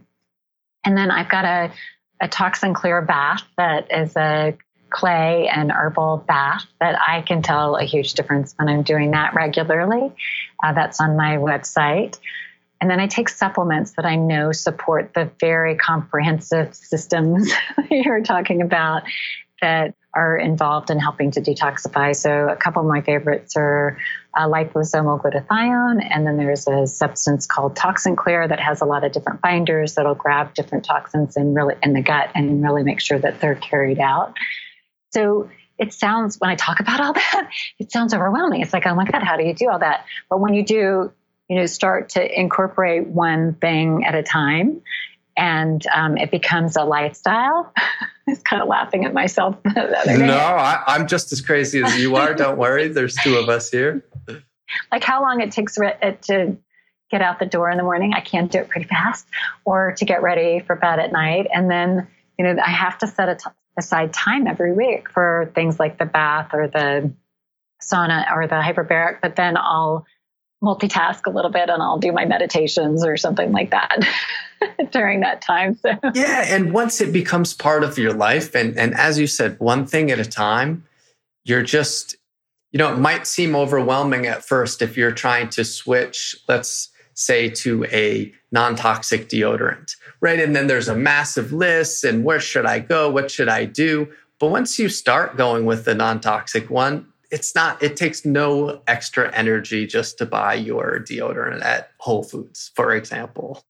[0.86, 1.74] And then I've got a,
[2.22, 4.58] a toxin clear bath that is a
[4.90, 9.34] clay and herbal bath that I can tell a huge difference when I'm doing that
[9.34, 10.14] regularly.
[10.64, 12.18] Uh, that's on my website.
[12.80, 17.52] And then I take supplements that I know support the very comprehensive systems
[17.90, 19.04] you're talking about
[19.62, 22.16] that are involved in helping to detoxify.
[22.16, 23.98] So, a couple of my favorites are
[24.34, 29.04] uh, liposomal glutathione, and then there's a substance called Toxin Clear that has a lot
[29.04, 33.02] of different binders that'll grab different toxins in really in the gut and really make
[33.02, 34.38] sure that they're carried out.
[35.12, 38.62] So, it sounds when I talk about all that, it sounds overwhelming.
[38.62, 40.06] It's like, oh my god, how do you do all that?
[40.30, 41.12] But when you do,
[41.50, 44.82] you know, start to incorporate one thing at a time,
[45.38, 47.74] and um, it becomes a lifestyle.
[48.28, 50.26] I was kind of laughing at myself the other day.
[50.26, 52.34] No, I, am just as crazy as you are.
[52.34, 52.88] Don't worry.
[52.88, 54.04] There's two of us here.
[54.92, 56.58] Like how long it takes it to
[57.12, 58.14] get out the door in the morning.
[58.14, 59.28] I can't do it pretty fast,
[59.64, 61.48] or to get ready for bed at night.
[61.54, 62.08] And then,
[62.40, 63.42] you know, I have to set
[63.78, 67.14] aside time every week for things like the bath or the
[67.82, 70.06] sauna or the hyperbaric, but then I'll
[70.64, 74.00] multitask a little bit and I'll do my meditations or something like that
[74.92, 75.76] during that time.
[75.76, 79.60] So Yeah, and once it becomes part of your life and and as you said,
[79.60, 80.84] one thing at a time,
[81.44, 82.18] you're just
[82.72, 87.48] you know, it might seem overwhelming at first if you're trying to switch, let's say
[87.48, 90.42] to a non-toxic deodorant, right?
[90.42, 93.10] And then there's a massive list and where should I go?
[93.10, 94.10] What should I do?
[94.40, 99.34] But once you start going with the non-toxic one, it's not it takes no extra
[99.34, 103.64] energy just to buy your deodorant at Whole Foods, for example.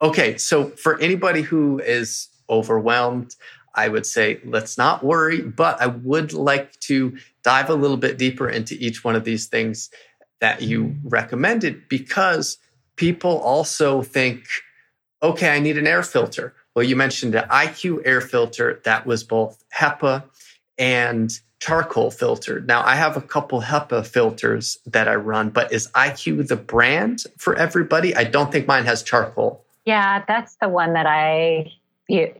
[0.00, 3.34] Okay, so for anybody who is overwhelmed,
[3.74, 8.18] I would say let's not worry, but I would like to dive a little bit
[8.18, 9.90] deeper into each one of these things
[10.40, 12.58] that you recommended because
[12.96, 14.44] people also think,
[15.22, 16.54] okay, I need an air filter.
[16.74, 20.24] Well, you mentioned the IQ air filter that was both HEPA
[20.78, 22.68] and charcoal filtered.
[22.68, 27.24] Now, I have a couple HEPA filters that I run, but is IQ the brand
[27.36, 28.14] for everybody?
[28.14, 29.64] I don't think mine has charcoal.
[29.88, 31.72] Yeah, that's the one that I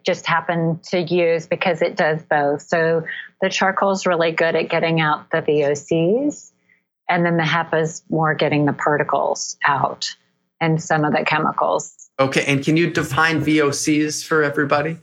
[0.04, 2.60] just happen to use because it does both.
[2.60, 3.06] So
[3.40, 6.52] the charcoal is really good at getting out the VOCs,
[7.08, 10.14] and then the HEPA is more getting the particles out
[10.60, 12.10] and some of the chemicals.
[12.20, 14.98] Okay, and can you define VOCs for everybody?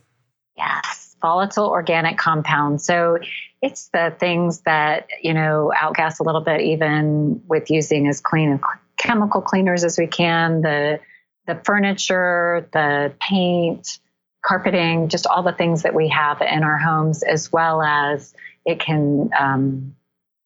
[0.55, 2.85] Yes, volatile organic compounds.
[2.85, 3.17] So
[3.63, 8.59] it's the things that, you know, outgas a little bit, even with using as clean
[8.97, 10.99] chemical cleaners as we can, the
[11.47, 13.99] the furniture, the paint,
[14.43, 18.33] carpeting, just all the things that we have in our homes, as well as
[18.65, 19.95] it can um,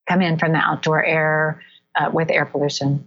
[0.08, 1.62] come in from the outdoor air
[1.96, 3.06] uh, with air pollution.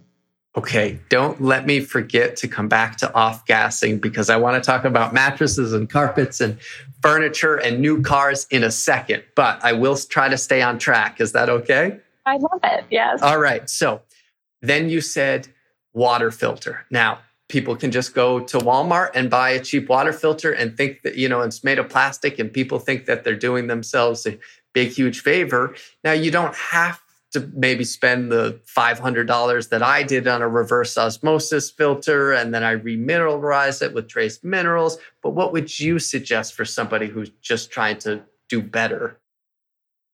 [0.55, 4.65] Okay, don't let me forget to come back to off gassing because I want to
[4.65, 6.59] talk about mattresses and carpets and
[7.01, 11.19] furniture and new cars in a second, but I will try to stay on track.
[11.19, 11.99] Is that okay?
[12.27, 12.85] I love it.
[12.91, 13.23] Yes.
[13.23, 13.67] All right.
[13.67, 14.03] So
[14.61, 15.47] then you said
[15.91, 16.85] water filter.
[16.91, 17.19] Now,
[17.53, 21.17] people can just go to Walmart and buy a cheap water filter and think that,
[21.17, 24.39] you know, it's made of plastic and people think that they're doing themselves a
[24.73, 25.75] big, huge favor.
[26.03, 26.99] Now, you don't have
[27.33, 32.63] to maybe spend the $500 that I did on a reverse osmosis filter and then
[32.63, 34.97] I remineralize it with trace minerals.
[35.21, 39.19] But what would you suggest for somebody who's just trying to do better?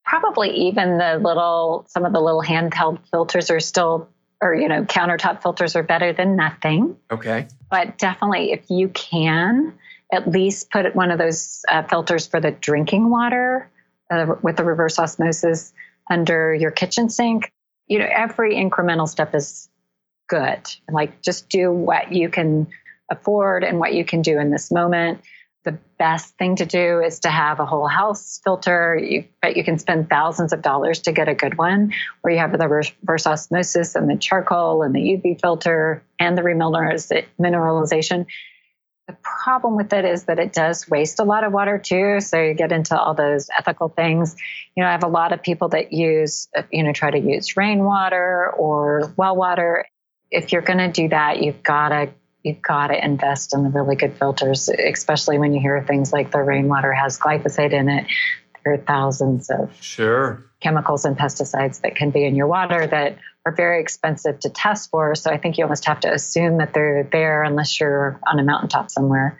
[0.04, 4.10] Probably even the little, some of the little handheld filters are still,
[4.41, 6.95] or, you know, countertop filters are better than nothing.
[7.12, 7.47] Okay.
[7.69, 9.73] But definitely, if you can,
[10.12, 13.69] at least put one of those uh, filters for the drinking water
[14.10, 15.73] uh, with the reverse osmosis
[16.10, 17.52] under your kitchen sink.
[17.88, 19.69] You know, every incremental step is
[20.28, 20.62] good.
[20.89, 22.67] Like just do what you can
[23.12, 25.21] afford and what you can do in this moment.
[25.65, 28.98] The best thing to do is to have a whole house filter.
[28.98, 32.58] You you can spend thousands of dollars to get a good one, where you have
[32.58, 38.26] the reverse osmosis and the charcoal and the UV filter and the remineralization.
[39.10, 42.19] The problem with it is that it does waste a lot of water too.
[42.19, 44.36] So you get into all those ethical things.
[44.78, 47.58] You know, I have a lot of people that use, you know, try to use
[47.58, 49.86] rainwater or well water.
[50.30, 52.10] If you're going to do that, you've got to
[52.43, 56.32] you've got to invest in the really good filters, especially when you hear things like
[56.32, 58.06] the rainwater has glyphosate in it.
[58.63, 63.17] There are thousands of sure chemicals and pesticides that can be in your water that
[63.45, 65.15] are very expensive to test for.
[65.15, 68.43] So I think you almost have to assume that they're there unless you're on a
[68.43, 69.39] mountaintop somewhere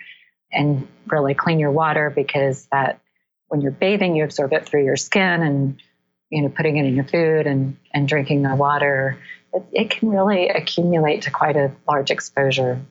[0.51, 3.01] and really clean your water because that
[3.49, 5.81] when you're bathing, you absorb it through your skin and
[6.29, 9.17] you know putting it in your food and and drinking the water.
[9.71, 12.81] It, can really accumulate to quite a large exposure.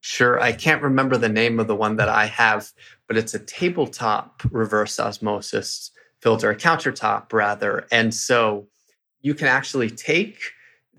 [0.00, 0.40] Sure.
[0.40, 2.72] I can't remember the name of the one that I have,
[3.06, 5.90] but it's a tabletop reverse osmosis
[6.22, 7.86] filter, a countertop rather.
[7.90, 8.68] And so
[9.20, 10.38] you can actually take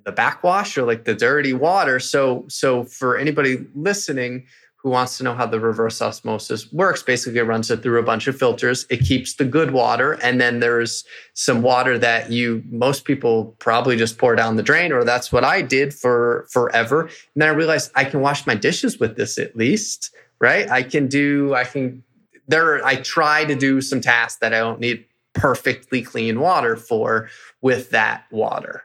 [0.06, 2.00] the backwash or like the dirty water.
[2.00, 4.48] So, so for anybody listening
[4.82, 8.04] who wants to know how the reverse osmosis works, basically it runs it through a
[8.04, 8.86] bunch of filters.
[8.90, 10.14] It keeps the good water.
[10.24, 14.94] And then there's some water that you, most people probably just pour down the drain,
[14.94, 17.02] or that's what I did for forever.
[17.02, 20.70] And then I realized I can wash my dishes with this at least, right?
[20.70, 22.04] I can do, I can,
[22.48, 27.30] there, I try to do some tasks that I don't need perfectly clean water for
[27.62, 28.84] with that water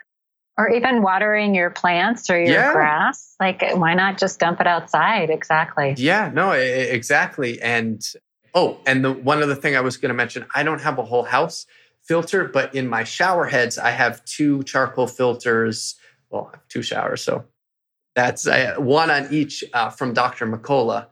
[0.56, 2.72] or even watering your plants or your yeah.
[2.72, 3.34] grass.
[3.40, 5.30] Like why not just dump it outside?
[5.30, 5.94] Exactly.
[5.96, 7.60] Yeah no exactly.
[7.60, 8.02] And
[8.54, 11.02] oh and the one other thing i was going to mention i don't have a
[11.02, 11.66] whole house
[12.02, 15.96] filter but in my shower heads i have two charcoal filters.
[16.30, 17.44] Well two showers so
[18.14, 21.06] that's uh, one on each uh, from dr mccullough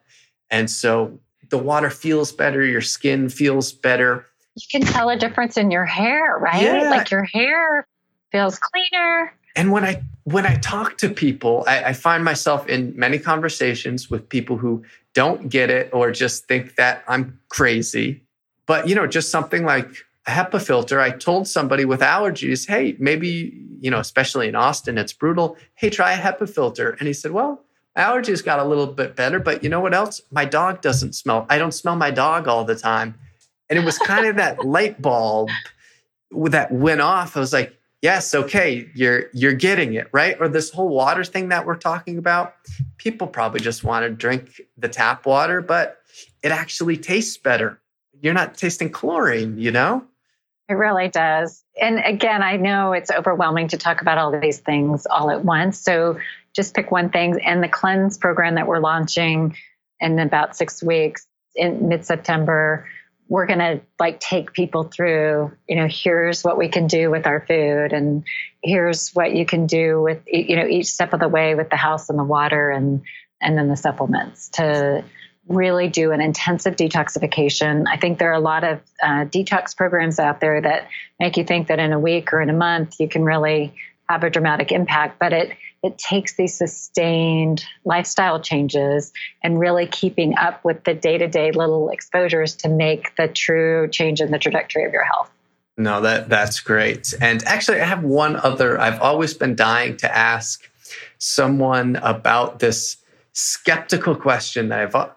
[0.50, 1.18] and so
[1.50, 4.24] the water feels better your skin feels better.
[4.54, 6.62] You can tell a difference in your hair right?
[6.62, 6.90] Yeah.
[6.90, 7.86] like your hair
[8.32, 9.32] feels cleaner.
[9.54, 14.10] And when I when I talk to people, I, I find myself in many conversations
[14.10, 14.82] with people who
[15.14, 18.22] don't get it or just think that I'm crazy.
[18.66, 19.88] But you know, just something like
[20.26, 21.00] a HEPA filter.
[21.00, 25.56] I told somebody with allergies, hey, maybe, you know, especially in Austin, it's brutal.
[25.74, 26.90] Hey, try a HEPA filter.
[26.98, 27.64] And he said, well,
[27.98, 30.20] allergies got a little bit better, but you know what else?
[30.30, 31.46] My dog doesn't smell.
[31.50, 33.18] I don't smell my dog all the time.
[33.68, 35.50] And it was kind of that light bulb
[36.30, 37.36] that went off.
[37.36, 40.36] I was like, yes, okay, you're you're getting it, right?
[40.38, 42.54] Or this whole water thing that we're talking about.
[42.98, 45.98] People probably just want to drink the tap water, but
[46.42, 47.80] it actually tastes better.
[48.20, 50.04] You're not tasting chlorine, you know?
[50.68, 51.64] It really does.
[51.80, 55.78] And again, I know it's overwhelming to talk about all these things all at once.
[55.78, 56.18] So
[56.54, 57.40] just pick one thing.
[57.44, 59.56] And the cleanse program that we're launching
[60.00, 62.86] in about six weeks in mid September,
[63.32, 67.26] we're going to like take people through, you know, here's what we can do with
[67.26, 68.24] our food and
[68.62, 71.76] here's what you can do with, you know, each step of the way with the
[71.76, 73.00] house and the water and,
[73.40, 75.02] and then the supplements to
[75.48, 77.86] really do an intensive detoxification.
[77.88, 81.44] I think there are a lot of uh, detox programs out there that make you
[81.44, 83.72] think that in a week or in a month you can really
[84.10, 90.36] have a dramatic impact, but it it takes these sustained lifestyle changes and really keeping
[90.36, 94.92] up with the day-to-day little exposures to make the true change in the trajectory of
[94.92, 95.30] your health.
[95.76, 97.14] No, that that's great.
[97.20, 100.68] And actually I have one other I've always been dying to ask
[101.18, 102.98] someone about this
[103.32, 105.10] skeptical question that I've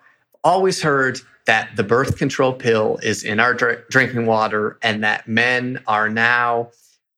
[0.44, 5.28] always heard that the birth control pill is in our dr- drinking water and that
[5.28, 6.70] men are now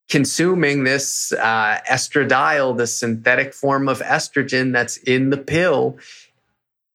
[0.10, 5.98] consuming this uh, estradiol, the synthetic form of estrogen that's in the pill.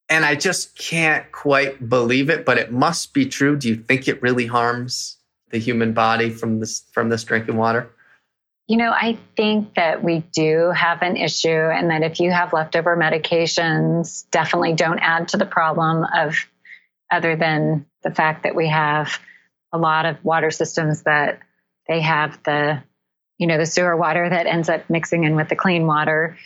[0.09, 3.57] And I just can't quite believe it, but it must be true.
[3.57, 5.17] Do you think it really harms
[5.51, 7.91] the human body from this from this drinking water?
[8.69, 12.53] You know, I think that we do have an issue, and that if you have
[12.53, 16.37] leftover medications, definitely don't add to the problem of
[17.11, 19.19] other than the fact that we have
[19.73, 21.41] a lot of water systems that
[21.89, 22.83] they have the,
[23.43, 26.39] you know, the sewer water that ends up mixing in with the clean water.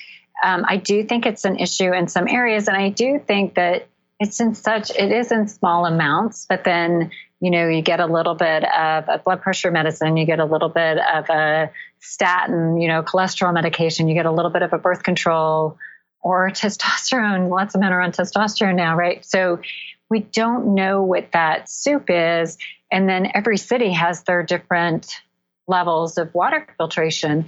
[0.42, 3.86] Um, I do think it's an issue in some areas, and I do think that
[4.18, 8.06] it's in such it is in small amounts, but then you know, you get a
[8.06, 12.80] little bit of a blood pressure medicine, you get a little bit of a statin,
[12.80, 15.76] you know, cholesterol medication, you get a little bit of a birth control
[16.22, 17.50] or testosterone.
[17.50, 19.22] Lots of men are on testosterone now, right?
[19.22, 19.60] So
[20.08, 22.56] we don't know what that soup is.
[22.90, 25.20] And then every city has their different
[25.66, 27.46] levels of water filtration.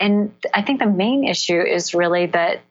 [0.00, 2.62] And I think the main issue is really that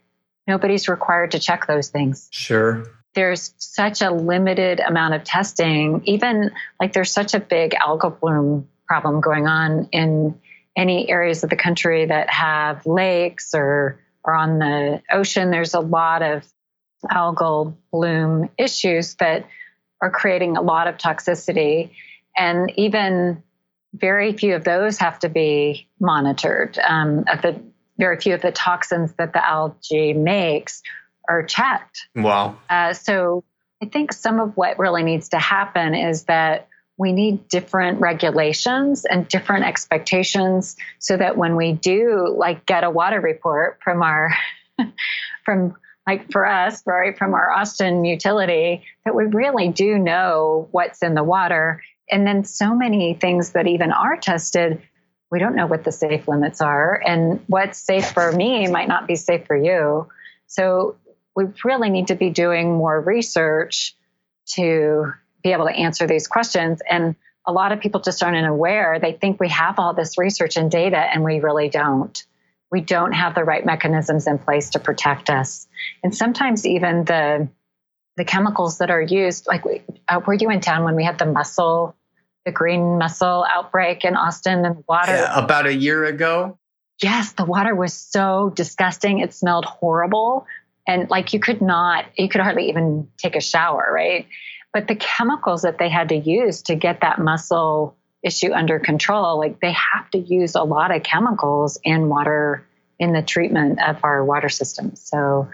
[0.47, 2.27] nobody's required to check those things.
[2.31, 6.01] Sure there's such a limited amount of testing.
[6.05, 10.39] Even like there's such a big algal bloom problem going on in
[10.75, 15.49] any areas of the country that have lakes or or on the ocean.
[15.49, 16.45] There's a lot of
[17.11, 19.47] algal bloom issues that
[20.01, 21.91] are creating a lot of toxicity,
[22.37, 23.43] and even
[23.93, 26.77] very few of those have to be monitored.
[26.79, 27.61] Um, of the
[27.97, 30.81] very few of the toxins that the algae makes
[31.29, 32.07] are checked.
[32.15, 32.57] Wow.
[32.69, 33.43] Uh, so
[33.81, 39.05] I think some of what really needs to happen is that we need different regulations
[39.05, 44.31] and different expectations so that when we do like get a water report from our
[45.45, 45.75] from
[46.05, 51.15] like for us right from our austin utility that we really do know what's in
[51.15, 54.81] the water and then so many things that even are tested
[55.31, 59.07] we don't know what the safe limits are and what's safe for me might not
[59.07, 60.07] be safe for you
[60.47, 60.97] so
[61.35, 63.95] we really need to be doing more research
[64.45, 66.81] to be able to answer these questions.
[66.89, 67.15] And
[67.47, 68.99] a lot of people just aren't aware.
[68.99, 72.21] They think we have all this research and data, and we really don't.
[72.71, 75.67] We don't have the right mechanisms in place to protect us.
[76.03, 77.49] And sometimes even the
[78.17, 79.63] the chemicals that are used, like
[80.09, 81.95] uh, were you in town when we had the mussel,
[82.45, 85.13] the green mussel outbreak in Austin and water?
[85.13, 86.57] Yeah, about a year ago.
[87.01, 89.19] Yes, the water was so disgusting.
[89.19, 90.45] It smelled horrible
[90.87, 94.27] and like you could not you could hardly even take a shower right
[94.73, 99.37] but the chemicals that they had to use to get that mussel issue under control
[99.37, 102.65] like they have to use a lot of chemicals in water
[102.99, 105.49] in the treatment of our water system so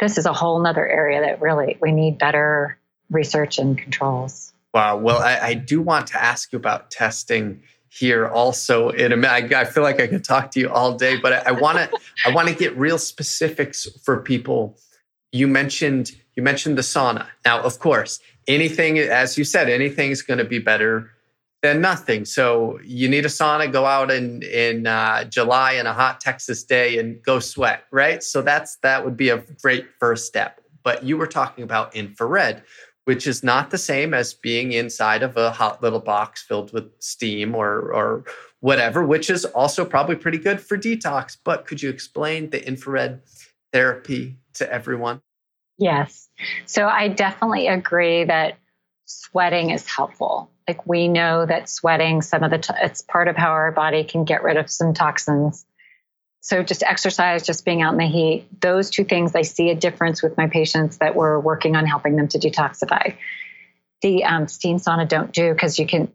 [0.00, 2.78] this is a whole nother area that really we need better
[3.10, 8.28] research and controls wow well I, I do want to ask you about testing here
[8.28, 9.24] also in.
[9.24, 11.90] I, I feel like I could talk to you all day, but I want to
[12.24, 14.78] I want to get real specifics for people.
[15.32, 17.26] You mentioned you mentioned the sauna.
[17.44, 21.10] Now, of course, anything as you said, anything's going to be better
[21.62, 22.24] than nothing.
[22.24, 26.62] So you need a sauna, go out in in uh, July in a hot Texas
[26.62, 28.22] day and go sweat, right?
[28.22, 30.60] So that's that would be a great first step.
[30.82, 32.62] But you were talking about infrared,
[33.04, 36.90] which is not the same as being inside of a hot little box filled with
[37.00, 38.24] steam or or
[38.60, 41.36] whatever, which is also probably pretty good for detox.
[41.42, 43.22] But could you explain the infrared
[43.72, 45.22] therapy to everyone?
[45.78, 46.28] Yes.
[46.66, 48.58] So I definitely agree that
[49.06, 50.50] sweating is helpful.
[50.68, 54.04] Like we know that sweating, some of the, t- it's part of how our body
[54.04, 55.64] can get rid of some toxins.
[56.40, 59.74] So just exercise, just being out in the heat, those two things, I see a
[59.74, 63.14] difference with my patients that we're working on helping them to detoxify.
[64.00, 66.10] The um, steam sauna don't do because you can,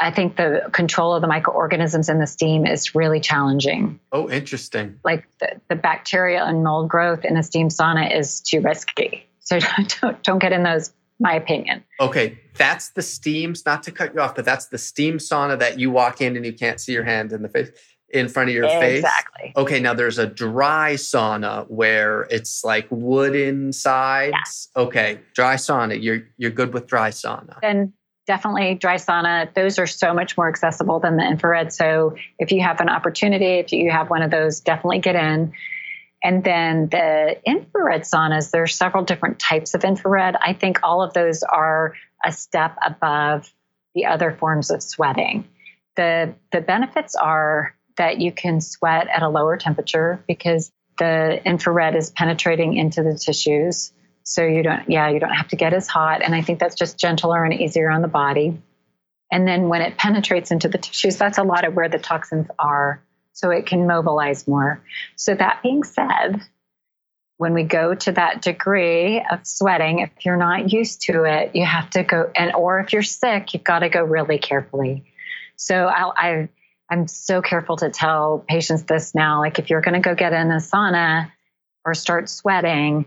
[0.00, 4.00] I think the control of the microorganisms in the steam is really challenging.
[4.10, 4.98] Oh, interesting.
[5.04, 9.26] Like the, the bacteria and mold growth in a steam sauna is too risky.
[9.40, 9.58] So
[10.00, 11.84] don't, don't get in those my opinion.
[12.00, 15.78] Okay, that's the steams, not to cut you off, but that's the steam sauna that
[15.78, 17.70] you walk in and you can't see your hand in the face
[18.12, 18.88] in front of your exactly.
[18.88, 18.98] face.
[18.98, 19.52] Exactly.
[19.56, 24.68] Okay, now there's a dry sauna where it's like wooden sides.
[24.76, 24.82] Yeah.
[24.82, 26.00] Okay, dry sauna.
[26.00, 27.60] You're you're good with dry sauna.
[27.62, 27.92] Then
[28.26, 29.52] definitely dry sauna.
[29.54, 31.72] Those are so much more accessible than the infrared.
[31.72, 35.52] So if you have an opportunity, if you have one of those, definitely get in.
[36.22, 40.36] And then the infrared saunas, there are several different types of infrared.
[40.40, 41.94] I think all of those are
[42.24, 43.52] a step above
[43.94, 45.48] the other forms of sweating.
[45.96, 51.96] The the benefits are that you can sweat at a lower temperature because the infrared
[51.96, 53.92] is penetrating into the tissues.
[54.24, 56.76] So you don't yeah, you don't have to get as hot and I think that's
[56.76, 58.60] just gentler and easier on the body.
[59.32, 62.48] And then when it penetrates into the tissues, that's a lot of where the toxins
[62.58, 64.82] are so it can mobilize more.
[65.16, 66.42] So, that being said,
[67.38, 71.64] when we go to that degree of sweating, if you're not used to it, you
[71.64, 75.04] have to go, and or if you're sick, you've got to go really carefully.
[75.56, 76.48] So, I'll, I,
[76.92, 79.40] I'm so careful to tell patients this now.
[79.40, 81.32] Like, if you're going to go get in a sauna
[81.86, 83.06] or start sweating,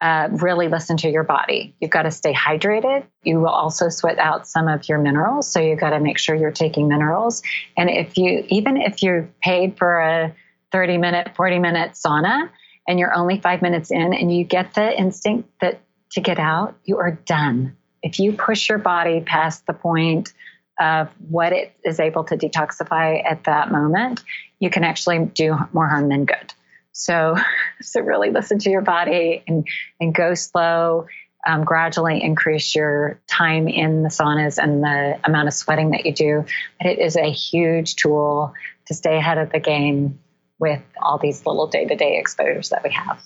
[0.00, 1.74] uh, really listen to your body.
[1.80, 3.04] You've got to stay hydrated.
[3.24, 6.36] You will also sweat out some of your minerals, so you've got to make sure
[6.36, 7.42] you're taking minerals.
[7.76, 10.32] And if you, even if you're paid for a
[10.70, 12.48] 30 minute, 40 minute sauna,
[12.86, 15.80] and you're only five minutes in, and you get the instinct that
[16.12, 17.76] to get out, you are done.
[18.04, 20.32] If you push your body past the point
[20.78, 24.22] of what it is able to detoxify at that moment,
[24.58, 26.52] you can actually do more harm than good.
[26.92, 27.36] So,
[27.82, 29.66] so really listen to your body and,
[30.00, 31.06] and go slow.
[31.46, 36.12] Um, gradually increase your time in the saunas and the amount of sweating that you
[36.12, 36.44] do.
[36.80, 38.52] But it is a huge tool
[38.86, 40.18] to stay ahead of the game
[40.58, 43.22] with all these little day to day exposures that we have.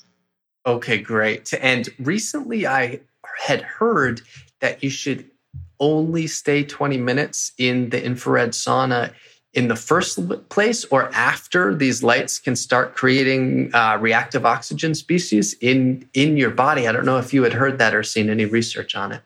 [0.67, 1.55] Okay, great.
[1.55, 3.01] And recently I
[3.39, 4.21] had heard
[4.61, 5.30] that you should
[5.79, 9.13] only stay 20 minutes in the infrared sauna
[9.53, 15.55] in the first place or after these lights can start creating uh, reactive oxygen species
[15.61, 16.87] in in your body?
[16.87, 19.23] I don't know if you had heard that or seen any research on it.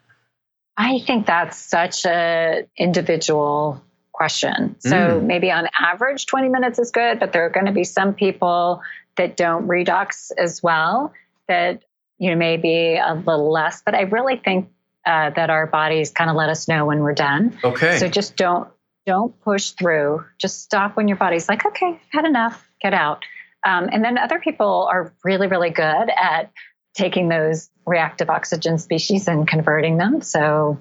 [0.76, 4.76] I think that's such a individual question.
[4.80, 5.24] So mm.
[5.24, 8.80] maybe on average 20 minutes is good but there are going to be some people
[9.16, 11.12] that don't redox as well
[11.48, 11.82] that
[12.18, 14.68] you know maybe a little less but i really think
[15.06, 18.36] uh, that our bodies kind of let us know when we're done okay so just
[18.36, 18.68] don't
[19.06, 20.24] don't push through.
[20.38, 23.24] Just stop when your body's like, okay, had enough, get out.
[23.66, 26.50] Um, and then other people are really, really good at
[26.94, 30.20] taking those reactive oxygen species and converting them.
[30.22, 30.80] So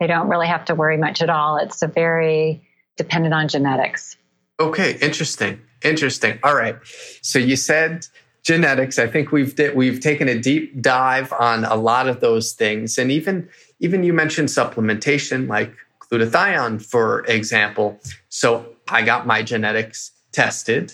[0.00, 1.58] they don't really have to worry much at all.
[1.58, 2.66] It's a very
[2.96, 4.16] dependent on genetics.
[4.58, 5.60] Okay, interesting.
[5.82, 6.38] Interesting.
[6.42, 6.76] All right.
[7.22, 8.06] So you said
[8.44, 8.98] genetics.
[8.98, 13.10] I think we've we've taken a deep dive on a lot of those things, and
[13.10, 13.48] even
[13.80, 17.98] even you mentioned supplementation, like glutathione, for example.
[18.28, 20.92] So I got my genetics tested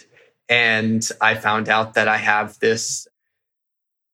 [0.48, 3.06] and I found out that I have this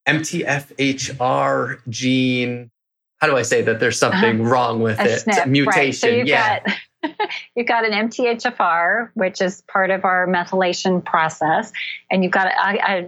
[0.09, 2.71] MTHFR gene.
[3.19, 4.51] How do I say that there's something uh-huh.
[4.51, 5.25] wrong with a it?
[5.25, 5.77] SNP, Mutation.
[5.77, 5.95] Right.
[5.95, 6.61] So yeah.
[6.61, 6.77] Got-
[7.57, 11.73] you've got an MTHFR, which is part of our methylation process,
[12.11, 12.53] and you've got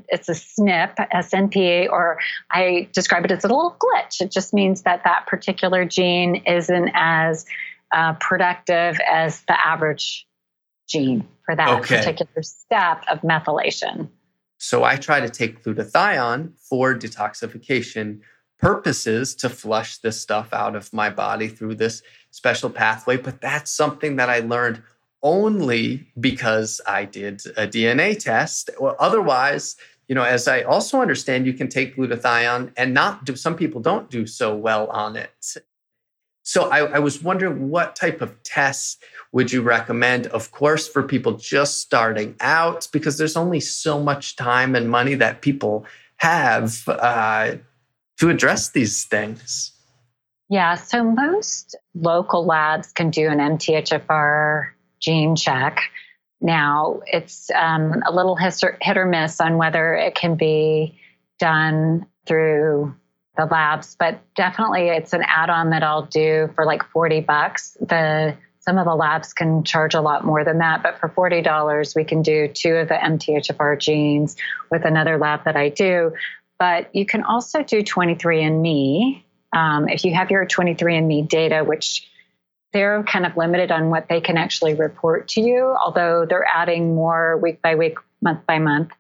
[0.09, 2.19] it's a SNP, SNP, or
[2.51, 4.21] I describe it as a little glitch.
[4.21, 7.47] It just means that that particular gene isn't as
[7.93, 10.27] uh, productive as the average
[10.89, 11.99] gene for that okay.
[11.99, 14.09] particular step of methylation.
[14.59, 18.21] So I try to take glutathione for detoxification
[18.59, 22.03] purposes to flush this stuff out of my body through this
[22.37, 23.17] special pathway.
[23.17, 24.83] But that's something that I learned
[25.23, 28.69] only because I did a DNA test.
[28.79, 29.77] Well, otherwise,
[30.07, 33.81] you know, as I also understand, you can take glutathione and not do, some people
[33.81, 35.57] don't do so well on it.
[36.43, 38.99] So I, I, was wondering what type of tests
[39.33, 40.29] would you recommend?
[40.29, 45.17] Of course, for people just starting out, because there's only so much time and money
[45.17, 45.87] that people
[46.19, 47.57] have uh,
[48.19, 49.73] to address these things.
[50.49, 54.69] Yeah, so most local labs can do an MTHFR
[55.01, 55.81] gene check.
[56.41, 60.99] Now, it's um, a little hit or miss on whether it can be
[61.39, 62.95] done through
[63.37, 67.77] the labs, but definitely it's an add-on that I'll do for like 40 bucks.
[67.81, 71.95] The some of the labs can charge a lot more than that, but for $40
[71.95, 74.37] we can do two of the MTHFR genes
[74.73, 76.13] with another lab that I do.
[76.59, 79.23] But you can also do 23andMe
[79.57, 82.07] um, if you have your 23andMe data, which
[82.75, 86.95] they're kind of limited on what they can actually report to you, although they're adding
[86.95, 88.91] more week by week, month by month.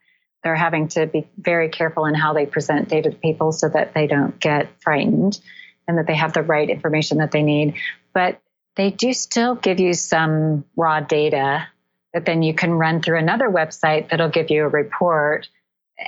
[0.42, 3.92] They're having to be very careful in how they present data to people so that
[3.92, 5.38] they don't get frightened
[5.86, 7.74] and that they have the right information that they need.
[8.14, 8.40] But
[8.76, 11.66] they do still give you some raw data
[12.14, 15.48] that then you can run through another website that'll give you a report.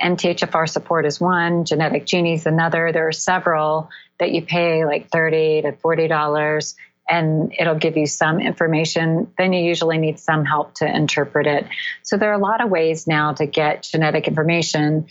[0.03, 2.91] MTHFR support is one, Genetic Genie is another.
[2.91, 3.89] There are several
[4.19, 6.75] that you pay like 30 to $40
[7.09, 9.33] and it'll give you some information.
[9.37, 11.65] Then you usually need some help to interpret it.
[12.03, 15.07] So there are a lot of ways now to get genetic information.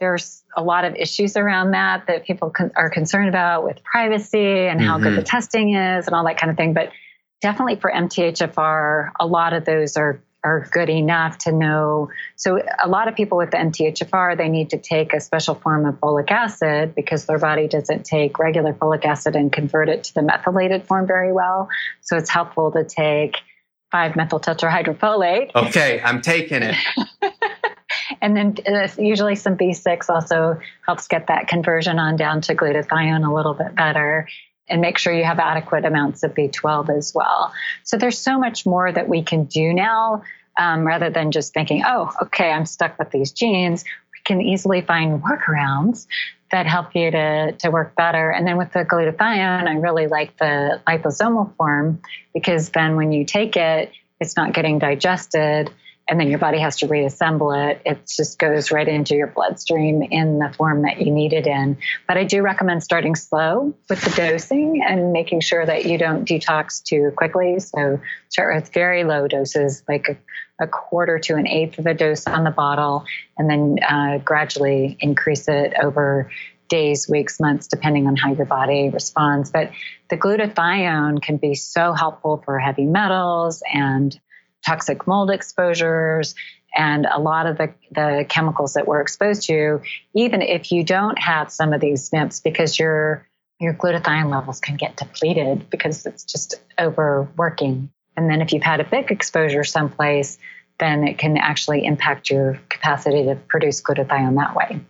[0.00, 4.66] There's a lot of issues around that that people con- are concerned about with privacy
[4.66, 5.04] and how mm-hmm.
[5.04, 6.74] good the testing is and all that kind of thing.
[6.74, 6.90] But
[7.40, 12.10] definitely for MTHFR, a lot of those are are good enough to know.
[12.36, 15.84] So a lot of people with the MTHFR, they need to take a special form
[15.86, 20.14] of folic acid because their body doesn't take regular folic acid and convert it to
[20.14, 21.68] the methylated form very well.
[22.00, 23.36] So it's helpful to take
[23.92, 25.50] 5-methyl tetrahydrofolate.
[25.54, 26.76] Okay, I'm taking it.
[28.20, 33.28] and then uh, usually some B6 also helps get that conversion on down to glutathione
[33.28, 34.28] a little bit better
[34.70, 37.52] and make sure you have adequate amounts of B12 as well.
[37.82, 40.22] So there's so much more that we can do now
[40.58, 43.84] um, rather than just thinking, oh, okay, I'm stuck with these genes.
[43.84, 46.06] We can easily find workarounds
[46.52, 48.30] that help you to, to work better.
[48.30, 52.00] And then with the glutathione, I really like the liposomal form
[52.34, 55.70] because then when you take it, it's not getting digested
[56.10, 57.80] and then your body has to reassemble it.
[57.86, 61.78] It just goes right into your bloodstream in the form that you need it in.
[62.08, 66.28] But I do recommend starting slow with the dosing and making sure that you don't
[66.28, 67.60] detox too quickly.
[67.60, 71.94] So start with very low doses, like a, a quarter to an eighth of a
[71.94, 73.04] dose on the bottle,
[73.38, 76.28] and then uh, gradually increase it over
[76.68, 79.50] days, weeks, months, depending on how your body responds.
[79.50, 79.70] But
[80.08, 84.18] the glutathione can be so helpful for heavy metals and
[84.64, 86.34] toxic mold exposures
[86.76, 89.80] and a lot of the, the chemicals that we're exposed to,
[90.14, 93.26] even if you don't have some of these SNPs, because your
[93.60, 97.90] your glutathione levels can get depleted because it's just overworking.
[98.16, 100.38] And then if you've had a big exposure someplace,
[100.78, 104.80] then it can actually impact your capacity to produce glutathione that way.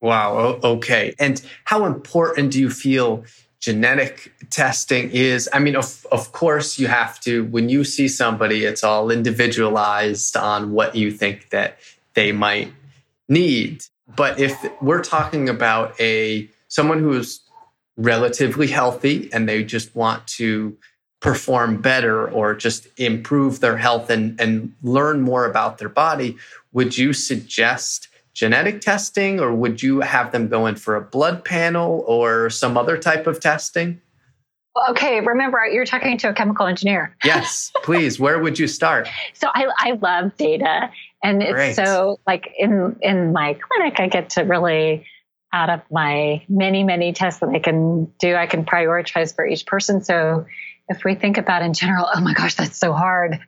[0.00, 0.58] Wow.
[0.64, 1.14] Okay.
[1.18, 3.24] And how important do you feel
[3.60, 8.64] genetic testing is i mean of, of course you have to when you see somebody
[8.64, 11.78] it's all individualized on what you think that
[12.14, 12.72] they might
[13.28, 13.84] need.
[14.16, 17.40] But if we're talking about a someone who's
[17.96, 20.76] relatively healthy and they just want to
[21.20, 26.36] perform better or just improve their health and, and learn more about their body
[26.72, 28.07] would you suggest
[28.38, 32.76] genetic testing, or would you have them go in for a blood panel or some
[32.76, 34.00] other type of testing?
[34.90, 37.16] Okay, remember you're talking to a chemical engineer.
[37.24, 38.20] yes, please.
[38.20, 39.08] Where would you start?
[39.34, 40.88] So I, I love data,
[41.20, 41.74] and it's Great.
[41.74, 45.04] so like in in my clinic, I get to really
[45.52, 49.66] out of my many many tests that I can do, I can prioritize for each
[49.66, 50.04] person.
[50.04, 50.46] So
[50.88, 53.40] if we think about in general, oh my gosh, that's so hard.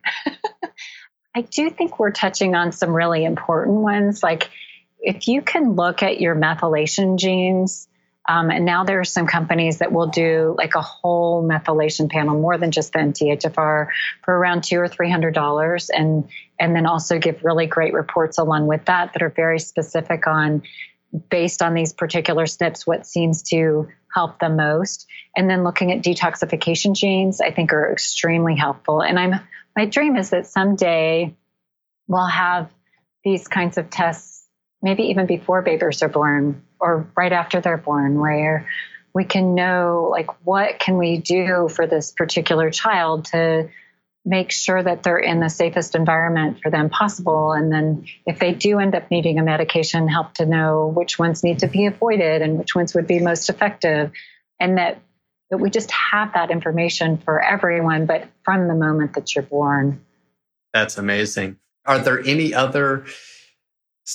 [1.35, 4.49] I do think we're touching on some really important ones, like
[5.01, 7.87] if you can look at your methylation genes,
[8.29, 12.39] um, and now there are some companies that will do like a whole methylation panel,
[12.39, 13.87] more than just the MTHFR,
[14.23, 16.29] for around two or three hundred dollars, and
[16.59, 20.61] and then also give really great reports along with that that are very specific on,
[21.29, 25.07] based on these particular SNPs, what seems to help the most.
[25.35, 29.01] And then looking at detoxification genes, I think are extremely helpful.
[29.01, 29.39] And I'm
[29.75, 31.35] my dream is that someday
[32.07, 32.69] we'll have
[33.23, 34.40] these kinds of tests
[34.81, 38.67] maybe even before babies are born or right after they're born, where
[39.13, 43.69] we can know like what can we do for this particular child to
[44.23, 48.53] make sure that they're in the safest environment for them possible and then if they
[48.53, 52.43] do end up needing a medication help to know which ones need to be avoided
[52.43, 54.11] and which ones would be most effective
[54.59, 55.01] and that
[55.51, 60.03] that we just have that information for everyone, but from the moment that you're born.
[60.73, 61.57] That's amazing.
[61.85, 63.05] Are there any other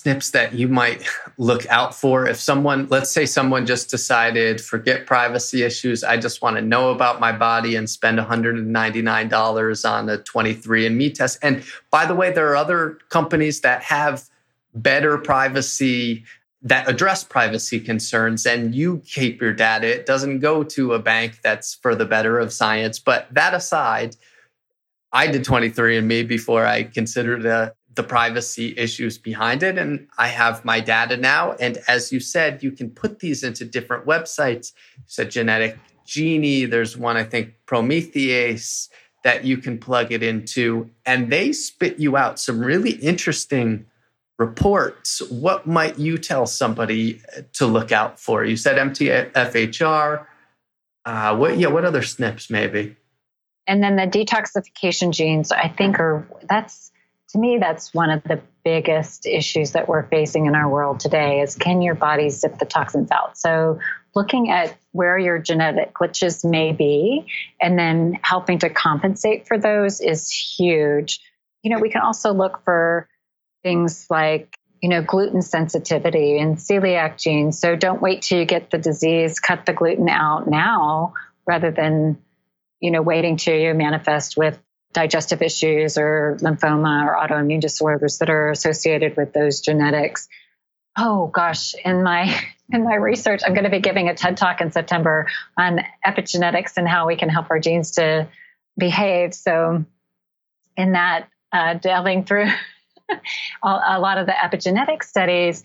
[0.01, 1.07] SNPs that you might
[1.39, 6.43] look out for if someone, let's say someone just decided, forget privacy issues, I just
[6.43, 11.39] want to know about my body and spend $199 on a 23andMe test.
[11.43, 14.25] And by the way, there are other companies that have
[14.75, 16.25] better privacy
[16.63, 19.87] that address privacy concerns and you keep your data.
[19.87, 22.99] It doesn't go to a bank that's for the better of science.
[22.99, 24.17] But that aside,
[25.13, 29.79] I did 23andMe before I considered the, the privacy issues behind it.
[29.79, 31.53] And I have my data now.
[31.53, 34.73] And as you said, you can put these into different websites.
[34.97, 38.89] You said Genetic Genie, there's one, I think, Promethease
[39.25, 40.89] that you can plug it into.
[41.05, 43.87] And they spit you out some really interesting
[44.39, 47.21] reports, what might you tell somebody
[47.55, 48.45] to look out for?
[48.45, 50.27] You said MTHFR.
[51.05, 52.97] Uh, what, yeah, what other SNPs maybe?
[53.67, 56.93] And then the detoxification genes, I think, are that's
[57.37, 61.41] to me that's one of the biggest issues that we're facing in our world today.
[61.41, 63.39] Is can your body zip the toxins out?
[63.39, 63.79] So
[64.15, 67.27] looking at where your genetic glitches may be,
[67.61, 71.21] and then helping to compensate for those is huge.
[71.63, 73.09] You know, we can also look for
[73.63, 78.71] things like you know gluten sensitivity and celiac genes so don't wait till you get
[78.71, 81.15] the disease cut the gluten out now
[81.47, 82.19] rather than
[82.79, 84.61] you know waiting till you manifest with
[84.93, 90.29] digestive issues or lymphoma or autoimmune disorders that are associated with those genetics
[90.97, 92.39] oh gosh in my
[92.73, 95.27] in my research i'm going to be giving a ted talk in september
[95.57, 98.27] on epigenetics and how we can help our genes to
[98.79, 99.85] behave so
[100.77, 102.49] in that uh, delving through
[103.63, 105.63] a lot of the epigenetic studies,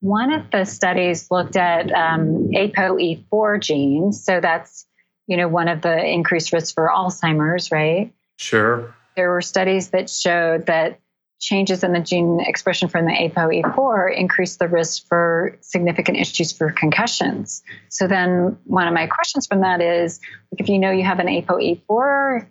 [0.00, 4.24] one of the studies looked at um, ApoE4 genes.
[4.24, 4.86] So that's,
[5.26, 8.12] you know, one of the increased risks for Alzheimer's, right?
[8.38, 8.94] Sure.
[9.16, 11.00] There were studies that showed that
[11.40, 16.70] changes in the gene expression from the ApoE4 increase the risk for significant issues for
[16.72, 17.62] concussions.
[17.88, 20.20] So then one of my questions from that is
[20.56, 22.46] if you know you have an ApoE4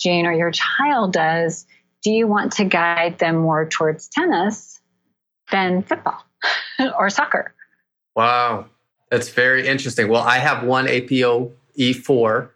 [0.00, 1.66] gene or your child does,
[2.02, 4.80] do you want to guide them more towards tennis
[5.50, 6.24] than football
[6.98, 7.52] or soccer?
[8.14, 8.66] Wow,
[9.10, 10.08] that's very interesting.
[10.08, 12.50] Well, I have one APO E4.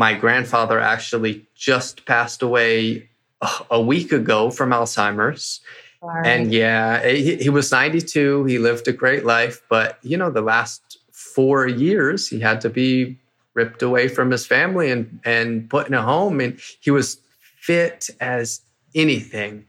[0.00, 3.10] My grandfather actually just passed away
[3.70, 5.60] a week ago from Alzheimer's.
[6.00, 6.26] Right.
[6.26, 8.46] And yeah, he, he was 92.
[8.46, 12.70] He lived a great life, but you know, the last four years he had to
[12.70, 13.18] be
[13.52, 16.40] ripped away from his family and and put in a home.
[16.40, 17.20] And he was
[17.60, 18.62] fit as
[18.94, 19.66] anything.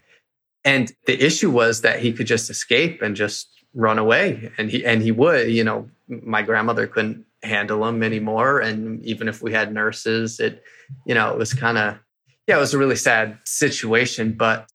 [0.63, 4.49] And the issue was that he could just escape and just run away.
[4.57, 8.59] And he and he would, you know, my grandmother couldn't handle him anymore.
[8.59, 10.63] And even if we had nurses, it,
[11.05, 11.97] you know, it was kind of
[12.47, 14.33] yeah, it was a really sad situation.
[14.33, 14.69] But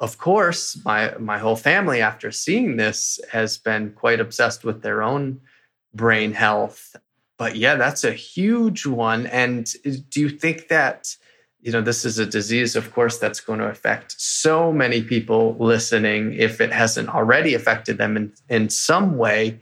[0.00, 5.02] of course, my my whole family after seeing this has been quite obsessed with their
[5.02, 5.40] own
[5.94, 6.94] brain health.
[7.38, 9.26] But yeah, that's a huge one.
[9.26, 11.16] And uh, do you think that
[11.66, 15.56] you know, this is a disease, of course, that's going to affect so many people
[15.58, 19.58] listening if it hasn't already affected them in, in some way.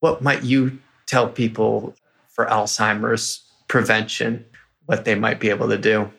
[0.00, 0.78] What might you
[1.10, 1.94] tell people
[2.28, 4.44] for Alzheimer's prevention,
[4.86, 6.10] what they might be able to do?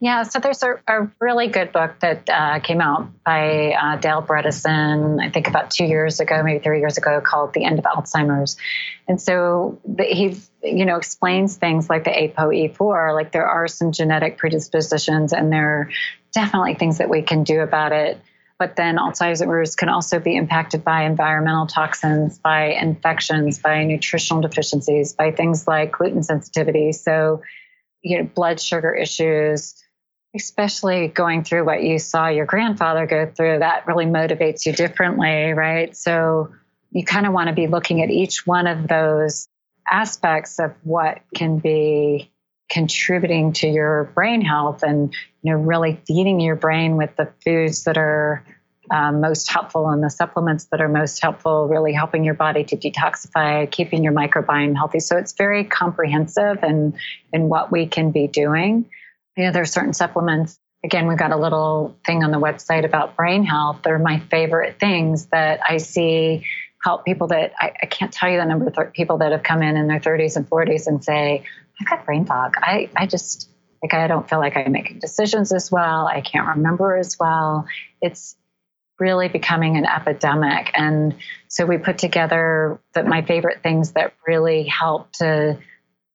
[0.00, 4.22] Yeah, so there's a, a really good book that uh, came out by uh, Dale
[4.22, 7.84] Bredesen, I think about two years ago, maybe three years ago, called "The End of
[7.84, 8.56] Alzheimer's,"
[9.06, 13.14] and so he, you know, explains things like the ApoE4.
[13.14, 15.90] Like there are some genetic predispositions, and there are
[16.32, 18.18] definitely things that we can do about it.
[18.60, 25.14] But then Alzheimer's can also be impacted by environmental toxins, by infections, by nutritional deficiencies,
[25.14, 26.92] by things like gluten sensitivity.
[26.92, 27.42] So
[28.02, 29.74] you know, blood sugar issues,
[30.34, 35.52] especially going through what you saw your grandfather go through, that really motivates you differently,
[35.52, 35.96] right?
[35.96, 36.50] So
[36.90, 39.48] you kind of want to be looking at each one of those
[39.90, 42.30] aspects of what can be
[42.70, 45.12] contributing to your brain health and
[45.42, 48.44] you know really feeding your brain with the foods that are
[48.90, 52.76] um, most helpful and the supplements that are most helpful, really helping your body to
[52.76, 54.98] detoxify, keeping your microbiome healthy.
[55.00, 56.94] So it's very comprehensive and
[57.32, 58.90] in, in what we can be doing.
[59.36, 60.58] You know, there are certain supplements.
[60.82, 63.80] Again, we've got a little thing on the website about brain health.
[63.84, 66.46] They're my favorite things that I see
[66.82, 69.42] help people that I, I can't tell you the number of th- people that have
[69.42, 71.44] come in in their 30s and 40s and say,
[71.80, 72.54] I've got brain fog.
[72.58, 73.48] I, I just,
[73.82, 76.06] like, I don't feel like I'm making decisions as well.
[76.06, 77.66] I can't remember as well.
[78.02, 78.36] It's,
[79.00, 80.70] really becoming an epidemic.
[80.74, 81.16] And
[81.48, 85.58] so we put together the, my favorite things that really help to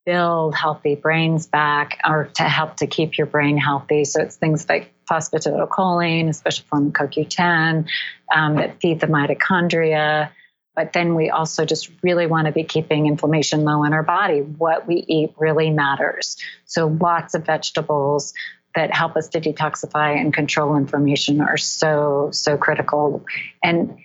[0.05, 4.05] build healthy brains back or to help to keep your brain healthy.
[4.05, 7.87] So it's things like phosphatidylcholine, a special form of CoQ10
[8.33, 10.29] um, that feed the mitochondria.
[10.75, 14.41] But then we also just really want to be keeping inflammation low in our body.
[14.41, 16.37] What we eat really matters.
[16.65, 18.33] So lots of vegetables
[18.75, 23.23] that help us to detoxify and control inflammation are so, so critical.
[23.63, 23.97] And,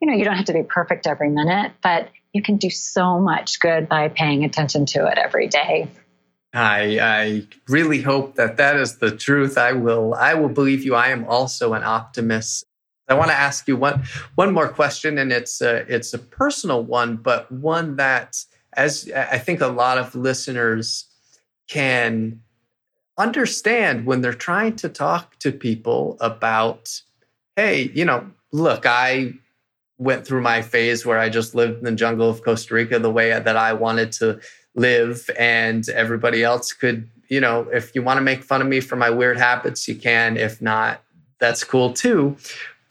[0.00, 3.18] you know, you don't have to be perfect every minute, but you can do so
[3.18, 5.88] much good by paying attention to it every day.
[6.54, 9.56] I, I really hope that that is the truth.
[9.56, 10.94] I will I will believe you.
[10.94, 12.66] I am also an optimist.
[13.12, 14.02] I want to ask you one
[14.34, 18.42] one more question, and it's a, it's a personal one, but one that,
[18.72, 21.06] as I think a lot of listeners
[21.68, 22.40] can
[23.18, 27.02] understand when they're trying to talk to people about,
[27.56, 29.34] hey, you know, look, I
[29.98, 33.10] went through my phase where I just lived in the jungle of Costa Rica the
[33.10, 34.40] way that I wanted to
[34.74, 38.80] live, and everybody else could, you know, if you want to make fun of me
[38.80, 40.36] for my weird habits, you can.
[40.36, 41.02] If not,
[41.38, 42.36] that's cool too.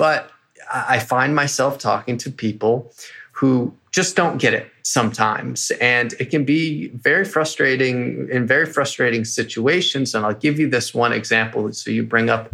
[0.01, 0.31] But
[0.73, 2.91] I find myself talking to people
[3.33, 5.71] who just don't get it sometimes.
[5.79, 10.15] And it can be very frustrating in very frustrating situations.
[10.15, 11.71] And I'll give you this one example.
[11.73, 12.51] So you bring up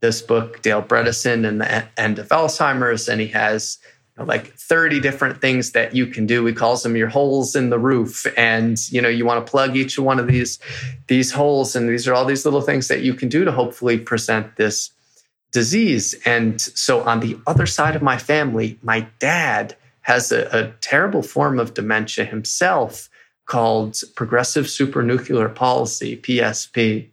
[0.00, 3.78] this book, Dale Bredesen and the End of Alzheimer's, and he has
[4.16, 6.44] you know, like 30 different things that you can do.
[6.46, 8.26] He calls them your holes in the roof.
[8.36, 10.58] And you know, you want to plug each one of these,
[11.06, 11.76] these holes.
[11.76, 14.90] And these are all these little things that you can do to hopefully present this
[15.52, 16.14] disease.
[16.24, 21.22] And so on the other side of my family, my dad has a, a terrible
[21.22, 23.08] form of dementia himself
[23.46, 27.08] called progressive supranuclear palsy, PSP.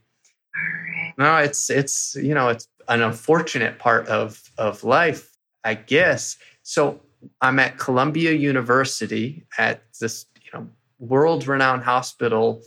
[1.17, 6.37] No, it's it's you know it's an unfortunate part of of life, I guess.
[6.63, 7.01] So
[7.41, 10.67] I'm at Columbia University at this you know
[10.97, 12.61] world renowned hospital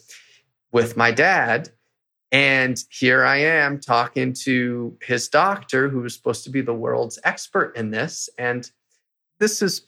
[0.71, 1.71] with my dad.
[2.33, 7.19] And here I am talking to his doctor, who was supposed to be the world's
[7.25, 8.31] expert in this.
[8.39, 8.69] And
[9.39, 9.83] this is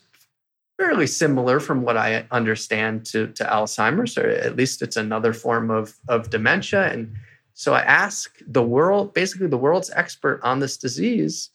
[0.76, 5.70] fairly similar from what I understand to, to Alzheimer's, or at least it's another form
[5.70, 6.92] of, of dementia.
[6.92, 7.14] And
[7.54, 11.50] so I ask the world, basically the world's expert on this disease,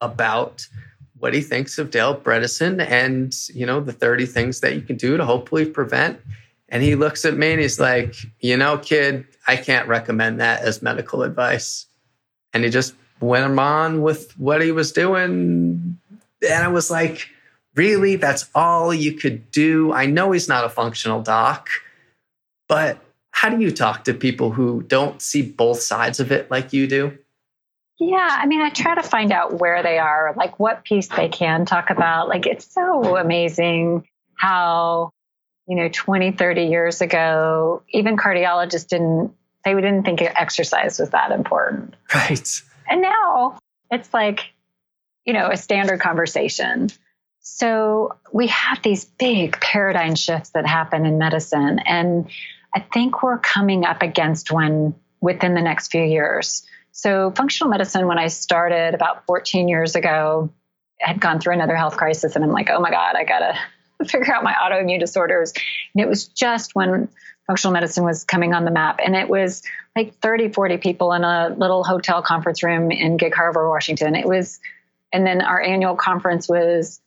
[0.00, 0.66] about
[1.18, 4.96] what he thinks of Dale Bredesen and you know the 30 things that you can
[4.96, 6.20] do to hopefully prevent.
[6.72, 10.62] And he looks at me and he's like, you know, kid, I can't recommend that
[10.62, 11.86] as medical advice.
[12.54, 15.98] And he just went on with what he was doing.
[16.40, 17.28] And I was like,
[17.76, 18.16] really?
[18.16, 19.92] That's all you could do?
[19.92, 21.68] I know he's not a functional doc,
[22.68, 22.98] but
[23.32, 26.86] how do you talk to people who don't see both sides of it like you
[26.86, 27.18] do?
[27.98, 31.28] Yeah, I mean, I try to find out where they are, like what piece they
[31.28, 32.28] can talk about.
[32.28, 35.12] Like, it's so amazing how,
[35.66, 39.32] you know, 20, 30 years ago, even cardiologists didn't,
[39.64, 41.94] they didn't think exercise was that important.
[42.14, 42.62] Right.
[42.88, 43.58] And now
[43.90, 44.52] it's like,
[45.24, 46.88] you know, a standard conversation.
[47.40, 51.78] So we have these big paradigm shifts that happen in medicine.
[51.80, 52.28] And
[52.74, 56.64] I think we're coming up against one within the next few years.
[56.92, 60.50] So, functional medicine, when I started about 14 years ago,
[60.98, 62.36] had gone through another health crisis.
[62.36, 63.58] And I'm like, oh my God, I got to
[64.04, 65.52] figure out my autoimmune disorders.
[65.94, 67.08] And it was just when
[67.46, 69.00] functional medicine was coming on the map.
[69.04, 69.62] And it was
[69.96, 74.14] like 30, 40 people in a little hotel conference room in Gig Harbor, Washington.
[74.14, 74.60] It was,
[75.12, 77.00] and then our annual conference was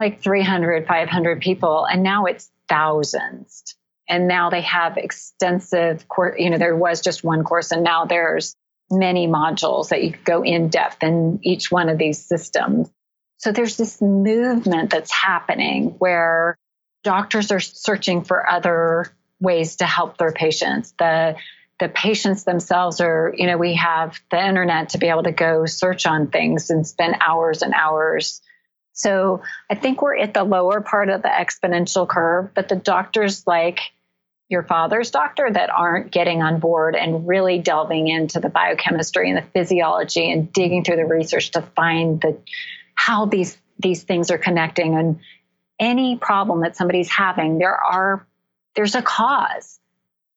[0.00, 1.84] like 300, 500 people.
[1.84, 3.76] And now it's thousands
[4.08, 8.04] and now they have extensive course you know there was just one course and now
[8.04, 8.54] there's
[8.90, 12.90] many modules that you could go in depth in each one of these systems
[13.42, 16.56] so there's this movement that's happening where
[17.02, 20.94] doctors are searching for other ways to help their patients.
[20.98, 21.34] The
[21.80, 25.66] the patients themselves are you know we have the internet to be able to go
[25.66, 28.40] search on things and spend hours and hours.
[28.92, 33.44] So I think we're at the lower part of the exponential curve, but the doctors
[33.44, 33.80] like
[34.48, 39.38] your father's doctor that aren't getting on board and really delving into the biochemistry and
[39.38, 42.38] the physiology and digging through the research to find the
[42.94, 45.20] how these these things are connecting and
[45.80, 48.26] any problem that somebody's having there are
[48.74, 49.80] there's a cause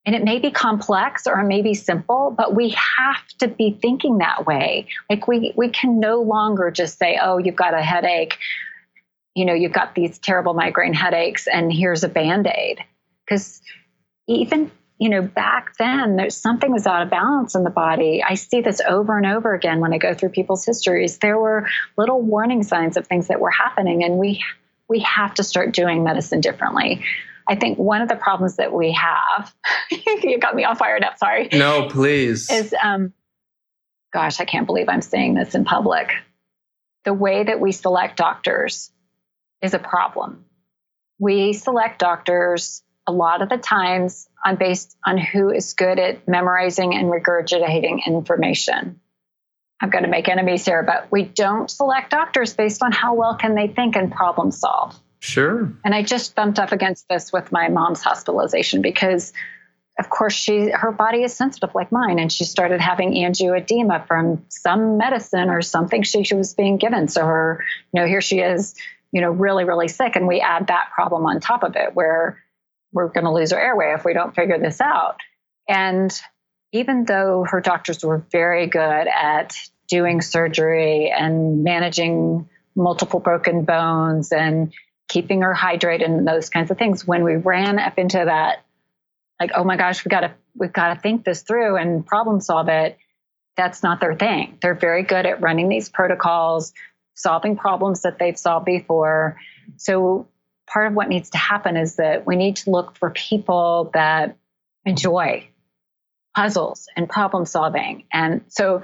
[0.06, 3.76] and it may be complex or it may be simple, but we have to be
[3.82, 4.86] thinking that way.
[5.10, 8.38] Like we we can no longer just say, "Oh, you've got a headache.
[9.34, 12.78] You know, you've got these terrible migraine headaches and here's a band-aid."
[13.28, 13.60] Cuz
[14.28, 18.22] even you know, back then there's something was out of balance in the body.
[18.26, 21.18] I see this over and over again when I go through people's histories.
[21.18, 21.68] There were
[21.98, 24.42] little warning signs of things that were happening and we
[24.88, 27.04] we have to start doing medicine differently.
[27.48, 29.54] I think one of the problems that we have,
[29.90, 31.48] you got me all fired up, sorry.
[31.52, 32.50] No, please.
[32.50, 33.12] Is, um,
[34.12, 36.12] gosh, I can't believe I'm saying this in public.
[37.04, 38.90] The way that we select doctors
[39.62, 40.44] is a problem.
[41.18, 46.26] We select doctors a lot of the times on based on who is good at
[46.28, 49.00] memorizing and regurgitating information.
[49.80, 53.36] I'm going to make enemies here, but we don't select doctors based on how well
[53.36, 54.98] can they think and problem solve.
[55.20, 55.72] Sure.
[55.84, 59.32] And I just bumped up against this with my mom's hospitalization because
[59.98, 64.44] of course she her body is sensitive like mine and she started having angioedema from
[64.48, 67.08] some medicine or something she, she was being given.
[67.08, 68.74] So her, you know, here she is,
[69.10, 70.16] you know, really, really sick.
[70.16, 72.42] And we add that problem on top of it where
[72.96, 75.18] we're going to lose our airway if we don't figure this out.
[75.68, 76.10] And
[76.72, 79.54] even though her doctors were very good at
[79.86, 84.72] doing surgery and managing multiple broken bones and
[85.08, 88.64] keeping her hydrated and those kinds of things, when we ran up into that,
[89.38, 92.40] like, oh my gosh, we got to we've got to think this through and problem
[92.40, 92.96] solve it.
[93.58, 94.56] That's not their thing.
[94.62, 96.72] They're very good at running these protocols,
[97.14, 99.36] solving problems that they've solved before.
[99.76, 100.28] So
[100.66, 104.36] part of what needs to happen is that we need to look for people that
[104.84, 105.48] enjoy
[106.34, 108.04] puzzles and problem solving.
[108.12, 108.82] And so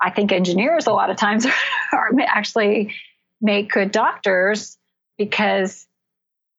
[0.00, 1.46] I think engineers a lot of times
[1.92, 2.94] are actually
[3.40, 4.76] make good doctors
[5.16, 5.86] because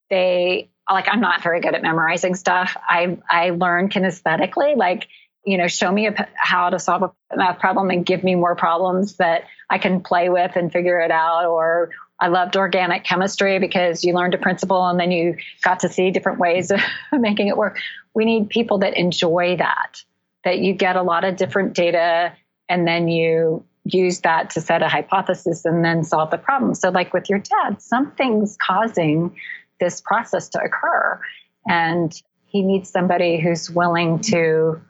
[0.10, 2.78] they like I'm not very good at memorizing stuff.
[2.88, 5.08] I I learn kinesthetically like
[5.46, 8.56] you know show me a, how to solve a math problem and give me more
[8.56, 11.90] problems that I can play with and figure it out or
[12.20, 16.12] I loved organic chemistry because you learned a principle and then you got to see
[16.12, 17.78] different ways of making it work.
[18.14, 20.02] We need people that enjoy that,
[20.44, 22.34] that you get a lot of different data
[22.70, 26.74] and then you use that to set a hypothesis and then solve the problem.
[26.74, 29.36] So, like with your dad, something's causing
[29.80, 31.22] this process to occur.
[31.68, 32.14] And
[32.48, 34.82] he needs somebody who's willing to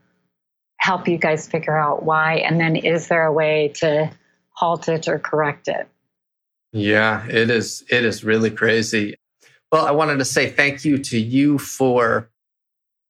[0.77, 2.35] help you guys figure out why.
[2.35, 4.11] And then, is there a way to
[4.51, 5.89] halt it or correct it?
[6.75, 7.85] Yeah, it is.
[7.89, 9.15] It is really crazy.
[9.71, 12.29] Well, I wanted to say thank you to you for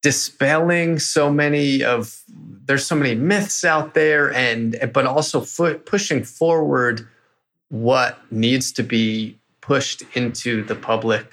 [0.04, 2.22] dispelling so many of
[2.68, 5.42] there's so many myths out there and but also
[5.80, 7.08] pushing forward
[7.70, 11.26] what needs to be pushed into the public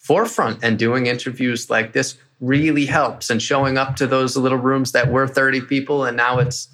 [0.00, 4.90] forefront and doing interviews like this really helps and showing up to those little rooms
[4.90, 6.66] that were 30 people and now it's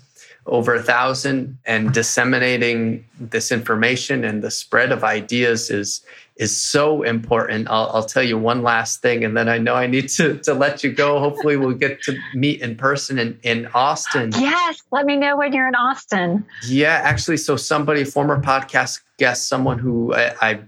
[0.46, 6.04] over a thousand and disseminating this information and the spread of ideas is
[6.36, 7.68] is so important.
[7.68, 10.54] I'll, I'll, tell you one last thing, and then I know I need to, to
[10.54, 11.18] let you go.
[11.18, 14.32] Hopefully, we'll get to meet in person in, in Austin.
[14.32, 16.44] Yes, let me know when you're in Austin.
[16.66, 20.60] Yeah, actually, so somebody, former podcast guest, someone who I, I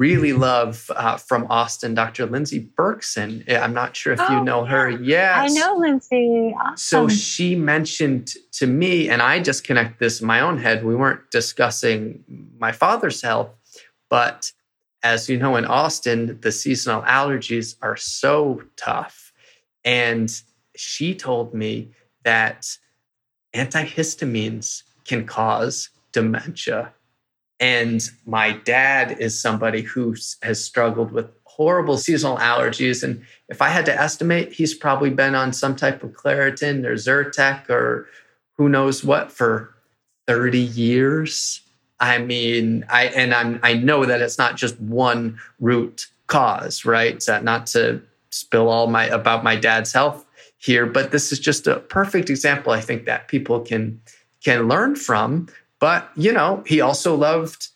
[0.00, 2.24] really love uh, from Austin, Dr.
[2.24, 3.44] Lindsey Berkson.
[3.46, 4.88] I'm not sure if oh, you know her.
[4.88, 5.36] Yes.
[5.38, 6.54] I know Lindsey.
[6.58, 6.76] Awesome.
[6.76, 10.86] So she mentioned to me, and I just connect this in my own head.
[10.86, 12.24] We weren't discussing
[12.58, 13.50] my father's health,
[14.08, 14.50] but
[15.02, 19.34] as you know, in Austin, the seasonal allergies are so tough.
[19.84, 20.32] And
[20.76, 21.90] she told me
[22.24, 22.66] that
[23.54, 26.94] antihistamines can cause dementia
[27.60, 33.02] and my dad is somebody who has struggled with horrible seasonal allergies.
[33.04, 36.94] And if I had to estimate, he's probably been on some type of Claritin or
[36.94, 38.08] Zyrtec or
[38.56, 39.74] who knows what for
[40.26, 41.60] 30 years.
[42.00, 47.22] I mean, I and I'm I know that it's not just one root cause, right?
[47.22, 48.00] So not to
[48.30, 50.24] spill all my about my dad's health
[50.56, 54.00] here, but this is just a perfect example I think that people can
[54.42, 55.48] can learn from
[55.80, 57.68] but, you know, he also loved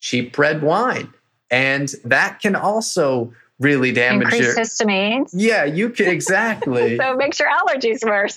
[0.00, 1.12] cheap red wine.
[1.50, 5.30] And that can also really damage Increase your histamines.
[5.32, 6.96] Yeah, you can exactly.
[6.96, 8.36] so it makes your allergies worse.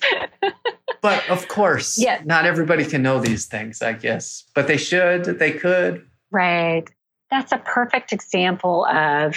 [1.02, 2.22] but of course, yeah.
[2.26, 4.44] not everybody can know these things, I guess.
[4.56, 6.06] But they should, they could.
[6.32, 6.90] Right.
[7.30, 9.36] That's a perfect example of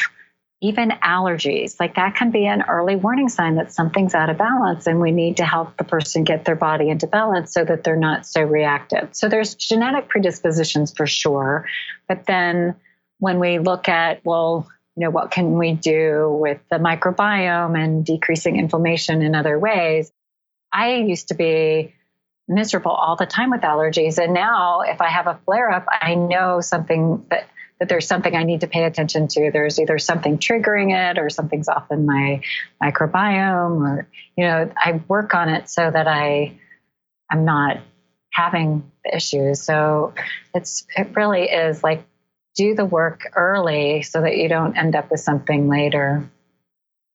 [0.60, 4.86] even allergies, like that can be an early warning sign that something's out of balance
[4.86, 7.96] and we need to help the person get their body into balance so that they're
[7.96, 9.08] not so reactive.
[9.12, 11.66] So there's genetic predispositions for sure.
[12.08, 12.76] But then
[13.18, 18.04] when we look at, well, you know, what can we do with the microbiome and
[18.04, 20.12] decreasing inflammation in other ways?
[20.72, 21.94] I used to be
[22.46, 24.22] miserable all the time with allergies.
[24.22, 27.48] And now if I have a flare up, I know something that
[27.80, 29.50] that there's something I need to pay attention to.
[29.50, 32.40] There's either something triggering it or something's off in my
[32.82, 36.56] microbiome or, you know, I work on it so that I,
[37.30, 37.78] I'm not
[38.30, 39.62] having the issues.
[39.62, 40.14] So
[40.54, 42.04] it's, it really is like
[42.54, 46.30] do the work early so that you don't end up with something later.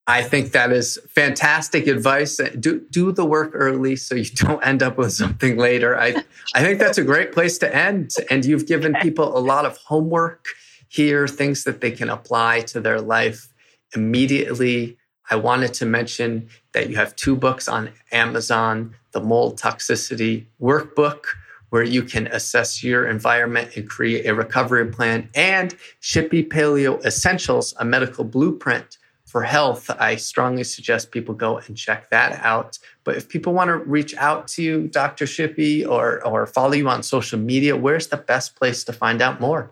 [0.10, 2.40] I think that is fantastic advice.
[2.60, 5.98] Do do the work early so you don't end up with something later.
[5.98, 6.24] I
[6.56, 8.16] I think that's a great place to end.
[8.32, 10.48] And you've given people a lot of homework
[10.88, 13.54] here, things that they can apply to their life
[13.96, 14.98] immediately.
[15.30, 21.26] I wanted to mention that you have two books on Amazon, the mold toxicity workbook
[21.70, 27.76] where you can assess your environment and create a recovery plan and Shippy Paleo Essentials,
[27.78, 28.98] a medical blueprint
[29.30, 32.80] for health, I strongly suggest people go and check that out.
[33.04, 35.26] But if people want to reach out to you, Dr.
[35.26, 39.40] Shippy, or, or follow you on social media, where's the best place to find out
[39.40, 39.72] more?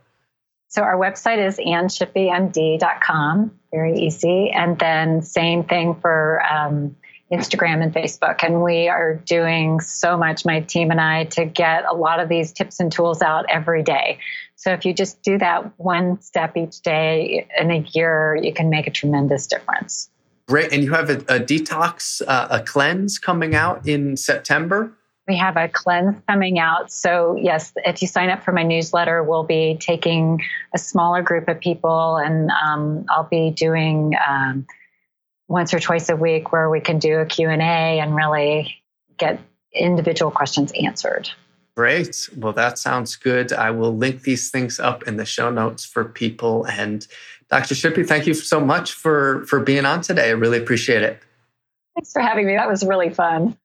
[0.68, 4.52] So our website is annshippymd.com, very easy.
[4.52, 6.96] And then same thing for um,
[7.32, 8.44] Instagram and Facebook.
[8.44, 12.30] And we are doing so much, my team and I, to get a lot of
[12.30, 14.20] these tips and tools out every day.
[14.58, 18.70] So if you just do that one step each day in a year, you can
[18.72, 20.10] make a tremendous difference.
[20.48, 20.74] Great.
[20.74, 24.92] And you have a, a detox, uh, a cleanse coming out in September?
[25.28, 26.92] We have a cleanse coming out.
[26.92, 30.42] So, yes, if you sign up for my newsletter, we'll be taking
[30.74, 34.66] a smaller group of people and um, I'll be doing um,
[35.48, 37.60] once or twice a week where we can do a Q&A
[38.00, 38.82] and really
[39.18, 39.40] get
[39.72, 41.30] individual questions answered.
[41.78, 42.28] Great.
[42.36, 43.54] Well, that sounds good.
[43.54, 46.66] I will link these things up in the show notes for people.
[46.66, 47.06] And
[47.52, 47.76] Dr.
[47.76, 50.30] Shippy, thank you so much for, for being on today.
[50.30, 51.22] I really appreciate it.
[51.94, 52.56] Thanks for having me.
[52.56, 53.56] That was really fun.